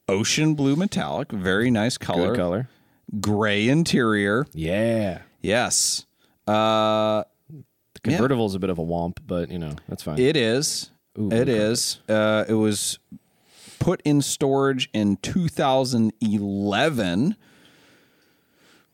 [0.08, 2.70] ocean blue metallic, very nice color, Good color.
[3.20, 4.46] gray interior.
[4.54, 5.22] Yeah.
[5.42, 6.06] Yes.
[6.48, 7.24] Uh,
[7.94, 10.20] The convertible's a bit of a womp, but you know, that's fine.
[10.20, 10.90] it is.
[11.16, 12.00] It is.
[12.10, 12.98] Uh, it was
[13.80, 17.36] put in storage in 2011.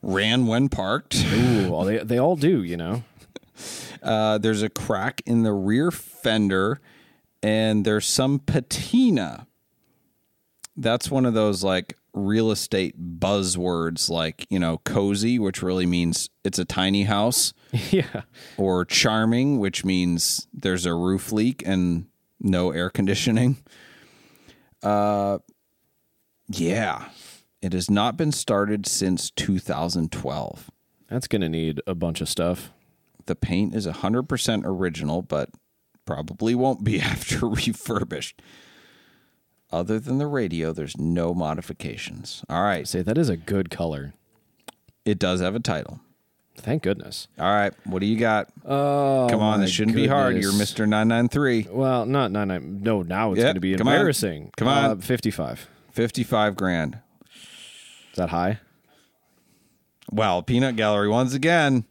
[0.02, 1.16] Ran when parked.
[1.32, 3.04] Ooh, well, they they all do, you know.
[4.02, 6.80] Uh, there's a crack in the rear fender,
[7.42, 9.46] and there's some patina.
[10.76, 16.30] That's one of those like real estate buzzwords, like you know, cozy, which really means
[16.44, 17.52] it's a tiny house,
[17.90, 18.22] yeah.
[18.56, 22.06] or charming, which means there's a roof leak and
[22.40, 23.58] no air conditioning.
[24.82, 25.38] Uh,
[26.48, 27.10] yeah,
[27.60, 30.70] it has not been started since 2012.
[31.08, 32.70] That's gonna need a bunch of stuff.
[33.30, 35.50] The paint is 100% original, but
[36.04, 38.42] probably won't be after refurbished.
[39.70, 42.44] Other than the radio, there's no modifications.
[42.48, 42.88] All right.
[42.88, 44.14] Say that is a good color.
[45.04, 46.00] It does have a title.
[46.56, 47.28] Thank goodness.
[47.38, 47.72] All right.
[47.84, 48.48] What do you got?
[48.66, 49.60] Oh, Come on.
[49.60, 50.34] This shouldn't be hard.
[50.36, 50.50] You're.
[50.50, 50.80] Mr.
[50.88, 51.68] 993.
[51.70, 52.82] Well, not nine nine.
[52.82, 53.94] No, now it's Yep, going to be come on.
[53.94, 54.50] embarrassing.
[54.56, 54.84] Come on.
[54.90, 55.68] Uh, fifty-five.
[55.92, 56.98] 55 grand.
[58.10, 58.58] Is that high?
[60.10, 61.84] Well, Peanut Gallery once again.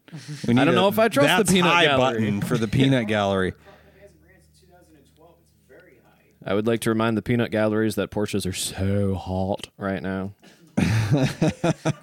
[0.48, 2.20] We need don't a know if I trust the that's Peanut high Gallery.
[2.22, 3.54] button for the Peanut Gallery.
[6.46, 10.34] I would like to remind the peanut galleries that Porsches are so hot right now.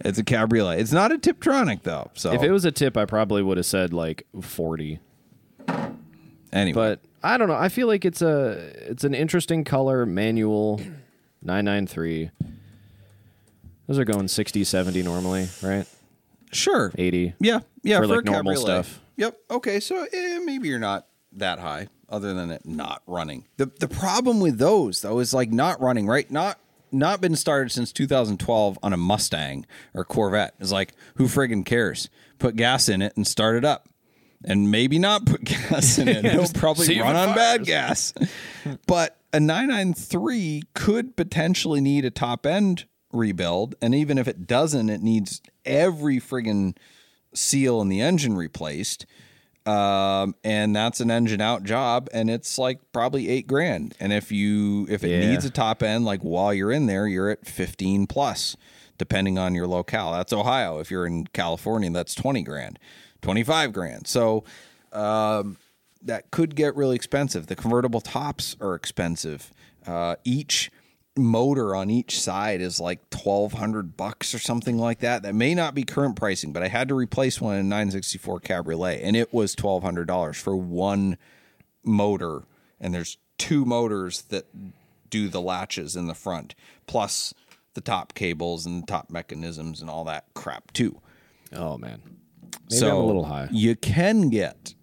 [0.00, 0.80] It's a cabriolet.
[0.80, 2.10] It's not a Tiptronic though.
[2.14, 4.98] So If it was a tip, I probably would have said like forty.
[6.52, 7.54] anyway, But I don't know.
[7.54, 10.80] I feel like it's a it's an interesting color manual,
[11.42, 12.30] nine nine three.
[13.86, 15.86] Those are going 60, 70 normally, right?
[16.52, 16.92] sure.
[16.96, 17.34] 80.
[17.40, 18.86] Yeah, yeah, For, for, like, normal cabriolet.
[18.86, 19.00] stuff.
[19.16, 19.36] Yep.
[19.50, 23.44] Okay, so eh, maybe you're not that high, other than it not running.
[23.56, 26.30] the The problem with those though is like not running, right?
[26.30, 26.58] Not
[26.92, 30.54] not been started since 2012 on a Mustang or Corvette.
[30.60, 32.08] It's like who friggin' cares?
[32.38, 33.88] Put gas in it and start it up.
[34.44, 36.24] And maybe not put gas in it.
[36.24, 38.14] It'll probably run on bad gas.
[38.86, 43.74] but a 993 could potentially need a top end rebuild.
[43.80, 46.76] And even if it doesn't, it needs every friggin'
[47.32, 49.06] seal in the engine replaced.
[49.66, 53.94] Um, and that's an engine out job, and it's like probably eight grand.
[53.98, 55.30] And if you if it Yeah.
[55.30, 58.58] needs a top end, like while you're in there, you're at fifteen plus,
[58.98, 60.12] depending on your locale.
[60.12, 60.80] That's Ohio.
[60.80, 62.78] If you're in California, that's twenty grand,
[63.22, 64.06] twenty five grand.
[64.06, 64.44] So
[64.92, 65.56] um,
[66.02, 67.46] that could get really expensive.
[67.46, 69.50] The convertible tops are expensive.
[69.86, 70.70] Uh, each
[71.16, 75.72] motor on each side is like 1200 bucks or something like that that may not
[75.74, 79.54] be current pricing but i had to replace one in 964 cabriolet and it was
[79.54, 81.16] $1200 for one
[81.84, 82.42] motor
[82.80, 84.46] and there's two motors that
[85.08, 86.56] do the latches in the front
[86.88, 87.32] plus
[87.74, 91.00] the top cables and the top mechanisms and all that crap too
[91.52, 92.02] Oh man.
[92.70, 93.48] Maybe so I'm a little high.
[93.50, 94.74] you can get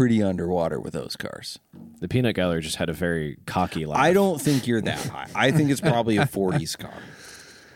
[0.00, 1.58] pretty underwater with those cars
[2.00, 3.98] The peanut gallery just had a very cocky laugh.
[4.00, 6.94] i don't think you're that high i think it's probably a 40s car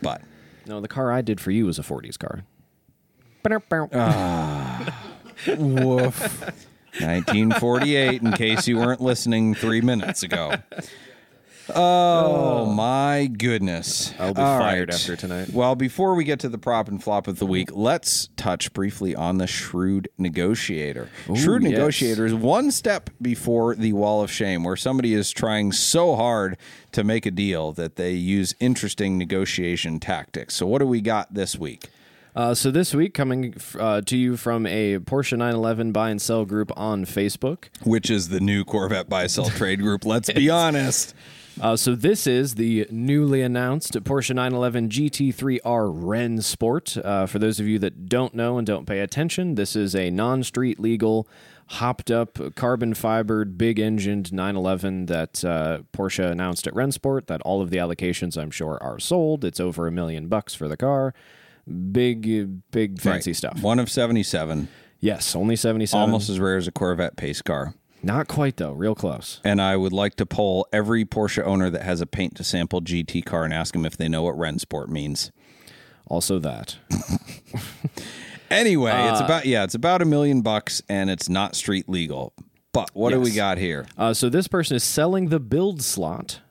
[0.01, 0.21] but
[0.65, 2.43] No, the car I did for you was a 40s car.
[3.93, 4.99] Ah,
[5.57, 6.41] woof.
[6.99, 10.55] 1948, in case you weren't listening three minutes ago.
[11.73, 14.13] Oh, my goodness.
[14.19, 14.95] I'll be All fired right.
[14.95, 15.49] after tonight.
[15.51, 19.15] Well, before we get to the prop and flop of the week, let's touch briefly
[19.15, 21.09] on the Shrewd Negotiator.
[21.35, 21.71] Shrewd yes.
[21.71, 26.57] Negotiator is one step before the Wall of Shame, where somebody is trying so hard
[26.91, 30.55] to make a deal that they use interesting negotiation tactics.
[30.55, 31.89] So, what do we got this week?
[32.35, 36.43] Uh, so this week, coming uh, to you from a Porsche 911 buy and sell
[36.43, 37.65] group on Facebook.
[37.83, 40.03] Which is the new Corvette buy and sell trade group.
[40.03, 41.15] Let's be honest.
[41.61, 47.03] Uh, so this is the newly announced Porsche 911 GT3R Rennsport.
[47.03, 50.09] Uh, for those of you that don't know and don't pay attention, this is a
[50.09, 51.27] non-street legal,
[51.67, 57.27] hopped up, carbon fibered, big engined 911 that uh, Porsche announced at Rennsport.
[57.27, 59.45] That all of the allocations, I'm sure, are sold.
[59.45, 61.13] It's over a million bucks for the car.
[61.91, 63.35] Big, big fancy Right.
[63.35, 63.61] stuff.
[63.61, 64.67] One of 77.
[64.99, 65.99] Yes, only 77.
[66.01, 67.73] Almost as rare as a Corvette pace car.
[68.05, 68.71] Not quite though.
[68.73, 69.41] Real close.
[69.43, 72.81] And I would like to poll every Porsche owner that has a paint to sample
[72.81, 75.31] GT car and ask them if they know what Rennsport means.
[76.07, 76.77] Also that.
[78.51, 82.31] Anyway, it's about yeah, it's about a million bucks, and it's not street legal.
[82.73, 83.87] But what do we got here?
[83.97, 86.41] Uh, so this person is selling the build slot.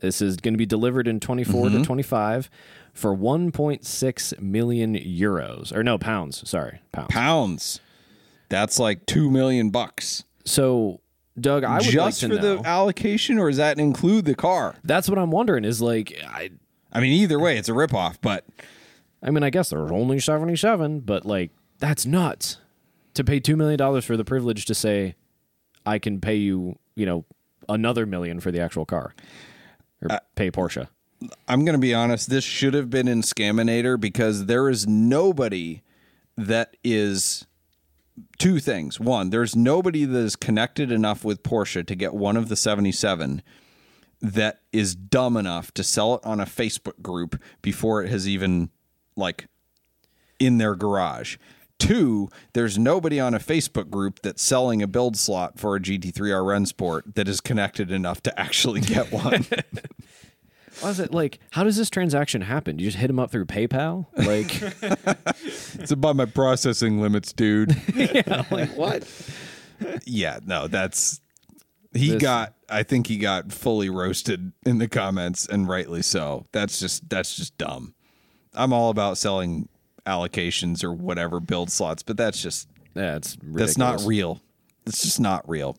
[0.00, 1.78] This is going to be delivered in 24 Mm-hmm.
[1.78, 2.50] to 25
[2.94, 5.76] for 1.6 million euros.
[5.76, 6.48] Or no, pounds.
[6.48, 7.10] Sorry, pounds.
[7.10, 7.80] Pounds.
[8.48, 10.24] That's like two million bucks.
[10.46, 11.00] So,
[11.38, 12.56] Doug, I would Just like for know.
[12.62, 14.74] the allocation, or does that include the car?
[14.84, 16.50] that's what I'm wondering is like, I,
[16.92, 18.16] I mean, either way, it's a ripoff.
[18.22, 18.46] But
[19.22, 22.58] I mean, I guess there's only 77, but like, that's nuts
[23.14, 25.14] to pay $2 million for the privilege to say,
[25.84, 27.24] I can pay you, you know,
[27.68, 29.14] another million for the actual car
[30.00, 30.88] or Uh, pay Porsche.
[31.48, 32.28] I'm going to be honest.
[32.30, 35.82] This should have been in Scaminator because there is nobody
[36.36, 37.46] that is
[38.38, 39.00] two things.
[39.00, 43.42] One, there's nobody that is connected enough with Porsche to get one of the 77
[44.22, 48.70] that is dumb enough to sell it on a Facebook group before it has even
[49.16, 49.46] like
[50.38, 51.36] in their garage.
[51.78, 56.42] Two, there's nobody on a Facebook group that's selling a build slot for a GT3R
[56.42, 59.44] Rennsport that is connected enough to actually get one.
[60.82, 62.76] Was it like, how does this transaction happen?
[62.76, 64.06] Do you just hit him up through PayPal?
[64.16, 64.60] Like,
[65.80, 67.74] it's about my processing limits, dude.
[67.94, 69.08] yeah, like what?
[70.04, 71.20] yeah, no, that's
[71.94, 76.44] he This- got I think he got fully roasted in the comments and rightly so.
[76.52, 77.94] That's just that's just dumb.
[78.54, 79.68] I'm all about selling
[80.04, 84.40] allocations or whatever build slots, but that's just Yeah, it's that's not real.
[84.86, 85.76] It's just not real.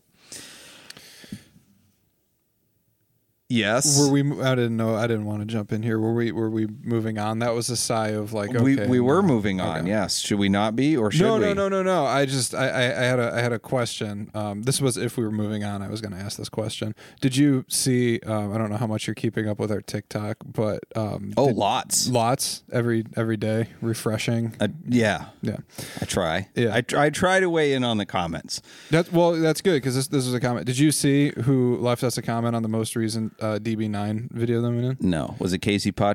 [3.50, 3.98] Yes.
[3.98, 4.20] Were we?
[4.42, 4.94] I didn't know.
[4.94, 5.98] I didn't want to jump in here.
[5.98, 6.32] Were we?
[6.32, 7.38] Were we moving on?
[7.38, 8.50] That was a sigh of like.
[8.54, 9.78] Okay, we we were moving on.
[9.78, 9.88] Okay.
[9.88, 10.18] Yes.
[10.18, 11.40] Should we not be or should No, we?
[11.40, 12.04] no, no, no, no.
[12.04, 14.30] I just I, I, I had a I had a question.
[14.34, 15.80] Um, this was if we were moving on.
[15.80, 16.94] I was going to ask this question.
[17.22, 18.20] Did you see?
[18.20, 21.46] Um, I don't know how much you're keeping up with our TikTok, but um, Oh,
[21.46, 22.06] lots.
[22.10, 24.56] lots every every day, refreshing.
[24.60, 25.28] Uh, yeah.
[25.40, 25.56] Yeah,
[26.02, 26.48] I try.
[26.54, 26.74] Yeah.
[26.74, 28.60] I, tr- I try to weigh in on the comments.
[28.90, 30.66] that's well, that's good because this this is a comment.
[30.66, 34.60] Did you see who left us a comment on the most recent uh, DB9 video
[34.62, 35.02] that we did?
[35.02, 35.36] No.
[35.38, 36.14] Was it Casey uh,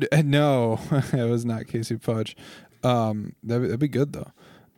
[0.24, 0.80] No,
[1.12, 2.34] it was not Casey Putsch.
[2.82, 4.30] Um, that'd, be- that'd be good though.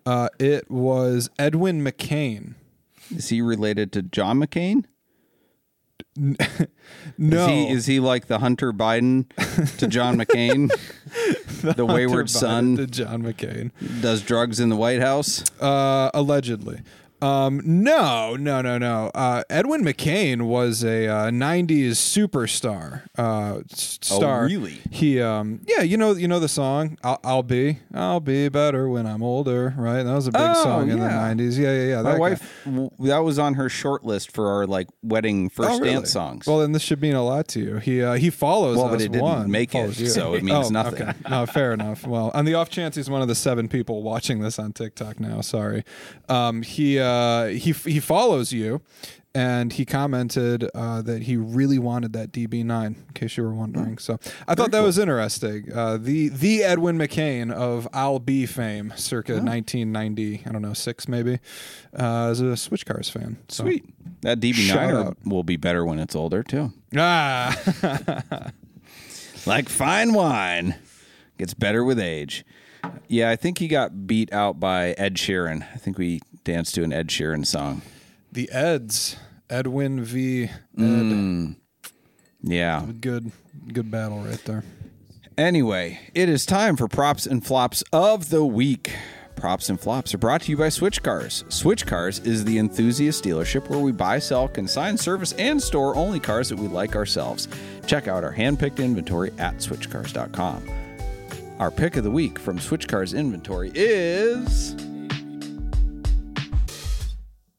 [0.04, 2.54] Uh, it was Edwin McCain.
[3.14, 4.84] Is he related to John McCain?
[6.16, 6.36] No,
[7.18, 9.26] Is he is he like the Hunter Biden
[9.78, 10.70] to John McCain?
[11.76, 13.70] the wayward Biden son to John McCain.
[14.00, 15.42] does drugs in the White House.
[15.60, 16.80] Uh, allegedly.
[17.22, 19.10] Um, no, no, no, no.
[19.14, 23.02] Uh, Edwin McCain was a uh, '90s superstar.
[23.16, 24.44] Uh, s- Oh, star.
[24.44, 24.78] really?
[24.90, 26.98] He, um, yeah, you know, you know the song.
[27.02, 29.74] I'll, I'll be, I'll be better when I'm older.
[29.76, 30.02] Right?
[30.02, 31.56] That was a big Oh, song in the '90s.
[31.58, 32.02] Yeah, yeah, yeah.
[32.02, 35.78] My wife w- that was on her short list for our like wedding first Oh,
[35.78, 35.94] really?
[35.94, 36.46] dance songs.
[36.46, 37.76] Well, then this should mean a lot to you.
[37.78, 40.06] He uh, he follows Well, but it didn't one, make it, you.
[40.08, 41.02] so it means oh, nothing.
[41.08, 41.18] Okay.
[41.28, 42.06] No, fair enough.
[42.06, 45.18] Well, on the off chance he's one of the seven people watching this on TikTok
[45.18, 45.82] now, sorry.
[46.28, 47.05] Um, he uh,
[47.48, 48.80] he he follows you,
[49.34, 52.86] and he commented uh, that he really wanted that DB9.
[52.86, 55.72] In case you were wondering, so I thought that was interesting.
[55.72, 61.06] Uh, the the Edwin McCain of I'll Be fame, circa 1990, I don't know six
[61.08, 61.38] maybe,
[61.98, 63.38] uh, as a Switch Cars fan.
[63.48, 63.64] So.
[63.64, 63.84] Sweet.
[64.22, 66.72] That DB9 will- will be better when it's older too.
[66.96, 67.54] Ah.
[69.46, 70.74] Like fine wine,
[71.38, 72.44] gets better with age.
[73.06, 75.62] Yeah, I think he got beat out by Ed Sheeran.
[75.72, 77.82] I think we danced to an Ed Sheeran song.
[78.32, 79.16] The Eds,
[79.50, 80.44] Edwin v.
[80.44, 80.50] Ed.
[80.78, 81.56] Mm.
[82.40, 82.86] Yeah.
[83.00, 83.32] Good,
[83.72, 84.64] good battle right there.
[85.36, 88.94] Anyway, it is time for props and flops of the week.
[89.34, 91.44] Props and flops are brought to you by Switch Cars.
[91.50, 96.18] Switch Cars is the enthusiast dealership where we buy, sell, consign, service, and store only
[96.18, 97.48] cars that we like ourselves.
[97.86, 100.70] Check out our hand-picked inventory at switchcars.com.
[101.58, 104.74] Our pick of the week from Switch Cars inventory is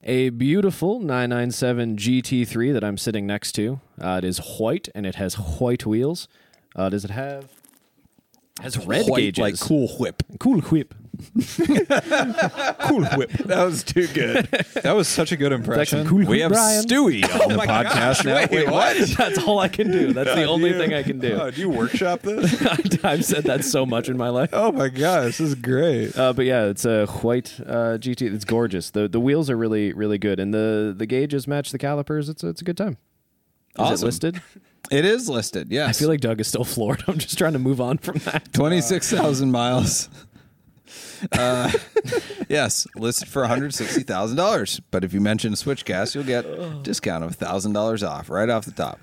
[0.09, 3.81] A beautiful 997 GT3 that I'm sitting next to.
[4.01, 6.29] Uh, it is white and it has white wheels.
[6.77, 7.49] Uh, does it have?
[8.61, 9.41] Has red white gauges.
[9.41, 10.23] like Cool Whip.
[10.39, 10.95] Cool whip.
[12.87, 13.31] Cool Whip.
[13.45, 14.45] That was too good.
[14.83, 16.07] That was such a good impression.
[16.07, 16.83] cool we have Brian.
[16.85, 18.45] Stewie on the podcast now.
[18.51, 18.97] Wait, what?
[19.17, 20.13] That's all I can do.
[20.13, 21.51] That's the only thing I can do.
[21.51, 22.63] do you workshop this?
[23.03, 24.49] I've said that so much in my life.
[24.53, 26.17] oh my god, this is great.
[26.17, 28.33] Uh, but yeah, it's a white uh, GT.
[28.33, 28.89] It's gorgeous.
[28.91, 32.29] the The wheels are really really good, and the the gauges match the calipers.
[32.29, 32.93] It's a, it's a good time.
[32.93, 33.93] Is Awesome.
[33.95, 34.41] it listed?
[34.89, 35.89] It is listed, yes.
[35.89, 37.03] I feel like Doug is still floored.
[37.07, 38.53] I'm just trying to move on from that.
[38.53, 40.07] 26,000 miles.
[41.31, 41.71] Uh,
[42.49, 44.81] yes, listed for $160,000.
[44.91, 48.71] But if you mention Switchcast, you'll get a discount of $1,000 off right off the
[48.71, 48.99] top.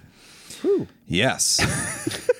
[1.06, 1.60] Yes.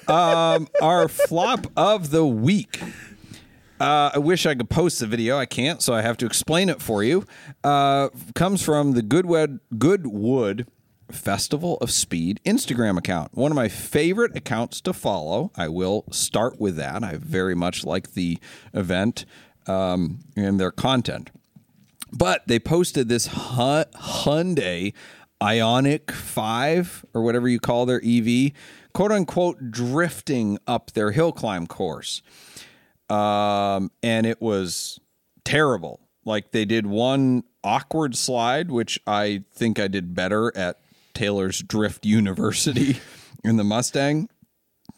[0.09, 2.81] um, our flop of the week
[3.81, 5.37] Uh, I wish I could post the video.
[5.37, 7.27] I can't, so I have to explain it for you.
[7.65, 10.67] Uh, comes from the Goodwood Goodwood
[11.15, 13.35] Festival of Speed Instagram account.
[13.35, 15.51] One of my favorite accounts to follow.
[15.57, 17.03] I will start with that.
[17.03, 18.39] I very much like the
[18.73, 19.25] event
[19.67, 21.31] um, and their content.
[22.13, 24.93] But they posted this Hyundai
[25.41, 28.53] Ioniq 5 or whatever you call their EV,
[28.93, 32.23] quote unquote, drifting up their hill climb course.
[33.11, 35.01] Um, and it was
[35.45, 36.01] terrible.
[36.25, 40.81] Like they did one awkward slide, which I think I did better at
[41.15, 42.99] Taylor's Drift University
[43.45, 44.29] in the Mustang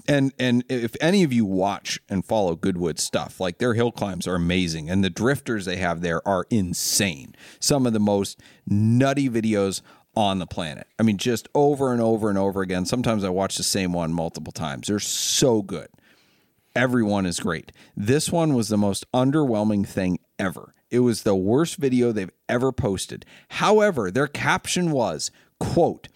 [0.09, 4.27] and and if any of you watch and follow Goodwood stuff, like their hill climbs
[4.27, 7.35] are amazing, and the drifters they have there are insane.
[7.61, 9.83] Some of the most nutty videos
[10.14, 10.87] on the planet.
[10.99, 12.87] I mean, just over and over and over again.
[12.87, 14.89] Sometimes I watch the same one multiple times.
[14.89, 15.89] They're so good.
[16.75, 17.73] Everyone is great.
[17.97, 20.73] This one was the most underwhelming thing ever.
[20.91, 23.27] It was the worst video they've ever posted.
[23.49, 26.09] However, their caption was, quote,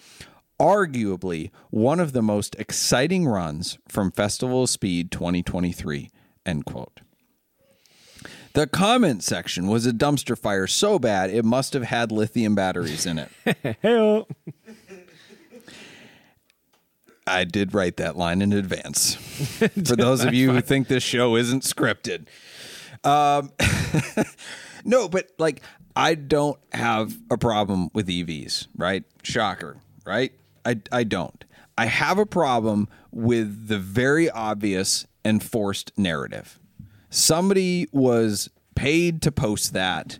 [0.60, 6.10] arguably one of the most exciting runs from Festival of Speed 2023,
[6.44, 7.00] end quote.
[8.52, 13.06] The comment section was a dumpster fire so bad it must have had lithium batteries
[13.06, 13.30] in it.
[13.82, 14.24] Hey,
[17.26, 19.14] I did write that line in advance.
[19.84, 22.26] For those of you who think this show isn't scripted.
[23.04, 23.52] Um,
[24.84, 25.62] no, but like,
[25.96, 29.04] I don't have a problem with EVs, right?
[29.22, 30.32] Shocker, right?
[30.64, 31.44] I, I don't.
[31.76, 36.58] I have a problem with the very obvious and forced narrative.
[37.08, 40.18] Somebody was paid to post that.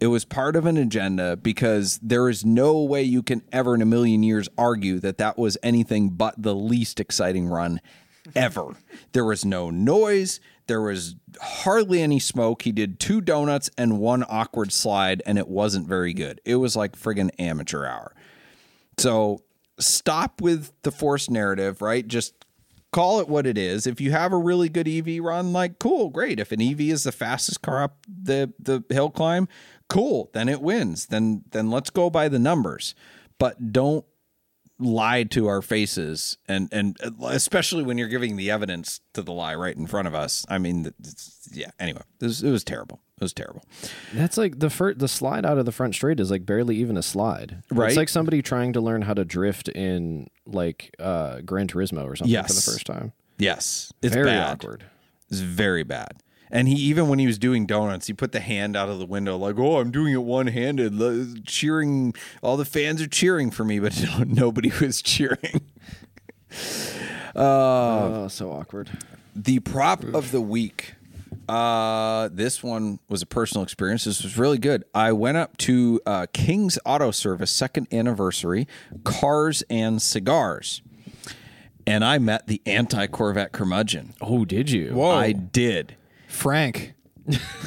[0.00, 3.82] It was part of an agenda because there is no way you can ever in
[3.82, 7.80] a million years argue that that was anything but the least exciting run
[8.34, 8.76] ever.
[9.12, 10.40] there was no noise.
[10.66, 12.62] There was hardly any smoke.
[12.62, 16.40] He did two donuts and one awkward slide, and it wasn't very good.
[16.44, 18.14] It was like friggin' amateur hour.
[18.98, 19.42] So
[19.78, 22.06] stop with the forced narrative, right?
[22.06, 22.34] Just
[22.92, 23.86] call it what it is.
[23.86, 26.38] If you have a really good EV run, like cool, great.
[26.38, 29.48] If an EV is the fastest car up the the hill climb,
[29.88, 31.06] cool, then it wins.
[31.06, 32.94] Then then let's go by the numbers.
[33.38, 34.04] But don't
[34.82, 39.54] lie to our faces and and especially when you're giving the evidence to the lie
[39.54, 40.44] right in front of us.
[40.48, 40.92] I mean,
[41.52, 43.00] yeah, anyway, it was, it was terrible.
[43.16, 43.64] It was terrible.
[44.12, 46.96] That's like the fir- the slide out of the front straight is like barely even
[46.96, 47.62] a slide.
[47.70, 47.88] Right.
[47.88, 52.16] It's like somebody trying to learn how to drift in like uh Gran Turismo or
[52.16, 53.12] something for the first time.
[53.38, 54.52] Yes, it's Very bad.
[54.52, 54.84] awkward.
[55.30, 56.22] It's very bad.
[56.52, 59.06] And he even when he was doing donuts, he put the hand out of the
[59.06, 62.14] window like, "Oh, I'm doing it one-handed, cheering.
[62.42, 63.98] All the fans are cheering for me, but
[64.28, 65.62] nobody was cheering."
[67.34, 68.90] oh, so awkward.
[69.34, 70.94] The prop of the week.
[71.48, 74.04] Uh, this one was a personal experience.
[74.04, 74.84] This was really good.
[74.94, 78.68] I went up to uh, King's Auto Service second anniversary,
[79.04, 80.82] cars and cigars,
[81.86, 84.14] and I met the anti Corvette curmudgeon.
[84.20, 84.92] Oh, did you?
[84.92, 85.10] Whoa.
[85.10, 85.96] I did.
[86.32, 86.94] Frank.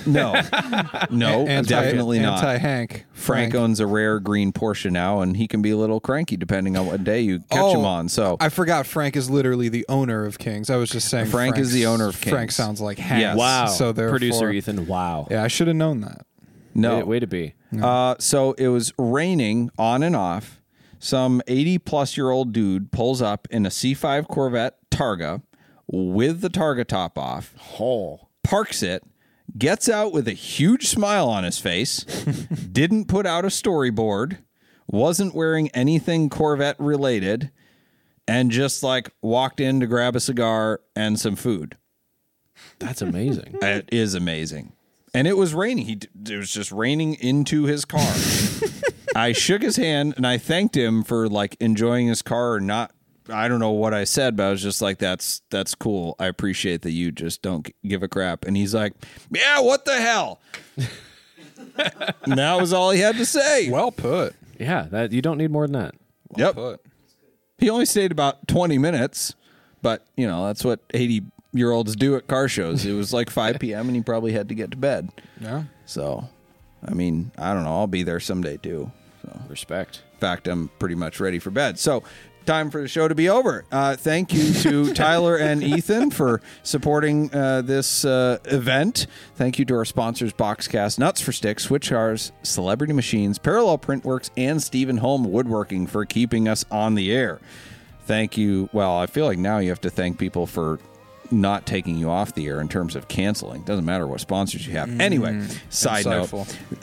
[0.05, 0.33] No,
[1.09, 2.39] no, Anti- definitely not.
[2.43, 3.05] Anti-Hank.
[3.13, 6.75] Frank owns a rare green Porsche now, and he can be a little cranky depending
[6.75, 8.09] on what day you catch him Oh, on.
[8.09, 10.69] So I forgot Frank is literally the owner of Kings.
[10.69, 12.33] I was just saying Frank is the owner of Kings.
[12.33, 13.21] Frank sounds like Hank.
[13.21, 13.37] Yes.
[13.37, 13.67] Wow.
[13.67, 14.87] So therefore, producer Ethan.
[14.87, 15.27] Wow.
[15.31, 16.25] Yeah, I should have known that.
[16.73, 17.53] no, Way, way to be.
[17.81, 20.61] Uh, so it was raining on and off.
[20.99, 25.43] Some 80 plus year old dude pulls up in a C5 Corvette Targa
[25.87, 28.19] with the Targa top off, Oh.
[28.45, 29.03] Parks it,
[29.57, 32.03] gets out with a huge smile on his face,
[32.71, 34.37] didn't put out a storyboard,
[34.87, 37.51] wasn't wearing anything Corvette related,
[38.27, 41.77] and just like walked in to grab a cigar and some food.
[42.79, 43.57] That's amazing.
[43.61, 44.73] It is amazing.
[45.13, 45.85] And it was raining.
[45.85, 48.13] He it was just raining into his car.
[49.15, 52.91] I shook his hand and I thanked him for like enjoying his car or not.
[53.29, 56.15] I don't know what I said, but I was just like, "That's that's cool.
[56.19, 58.93] I appreciate that you just don't give a crap." And he's like,
[59.31, 60.39] "Yeah, what the hell?"
[62.23, 63.69] and that was all he had to say.
[63.69, 64.35] Well put.
[64.59, 65.95] yeah, that you don't need more than that.
[66.35, 66.55] yep.
[66.55, 66.81] Put.
[67.57, 69.33] He only stayed about 20 minutes,
[69.81, 71.23] but you know, that's what 80
[71.53, 72.85] year olds do at car shows.
[72.85, 73.87] It was like 5 p.m.
[73.87, 75.09] and he probably had to get to bed.
[75.39, 75.63] Yeah.
[75.85, 76.27] So,
[76.85, 77.69] I mean, I don't know.
[77.77, 78.91] I'll be there someday too.
[79.23, 80.01] So, Respect.
[80.13, 81.79] in fact, I'm pretty much ready for bed.
[81.79, 82.03] So,
[82.45, 83.65] time for the show to be over.
[83.71, 89.07] Uh, thank you to Tyler and Ethan for supporting uh, this uh, event.
[89.35, 94.29] Thank you to our sponsors, Boxcast, Nuts for Sticks, Switch Cars, Celebrity Machines, Parallel Printworks,
[94.37, 97.39] and Stephen Hulme Woodworking for keeping us on the air.
[98.05, 98.69] Thank you.
[98.71, 100.79] Well, I feel like now you have to thank people for
[101.31, 103.63] not taking you off the air in terms of canceling.
[103.63, 104.99] Doesn't matter what sponsors you have.
[104.99, 105.73] Anyway, mm.
[105.73, 106.33] side note.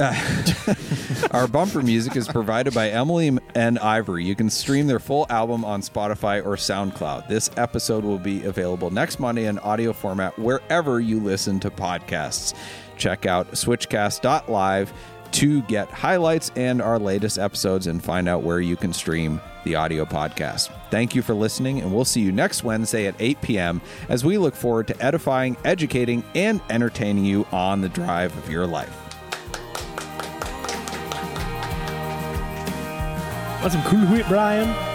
[1.34, 4.24] Our bumper music is provided by Emily and Ivory.
[4.24, 7.28] You can stream their full album on Spotify or SoundCloud.
[7.28, 12.54] This episode will be available next Monday in audio format wherever you listen to podcasts.
[12.96, 14.92] Check out switchcast.live
[15.32, 19.74] to get highlights and our latest episodes and find out where you can stream the
[19.74, 20.70] audio podcast.
[20.90, 23.80] Thank you for listening, and we'll see you next Wednesday at 8 p.m.
[24.08, 28.66] as we look forward to edifying, educating, and entertaining you on the drive of your
[28.66, 28.98] life.
[33.62, 34.91] That's some cool wheat, Brian.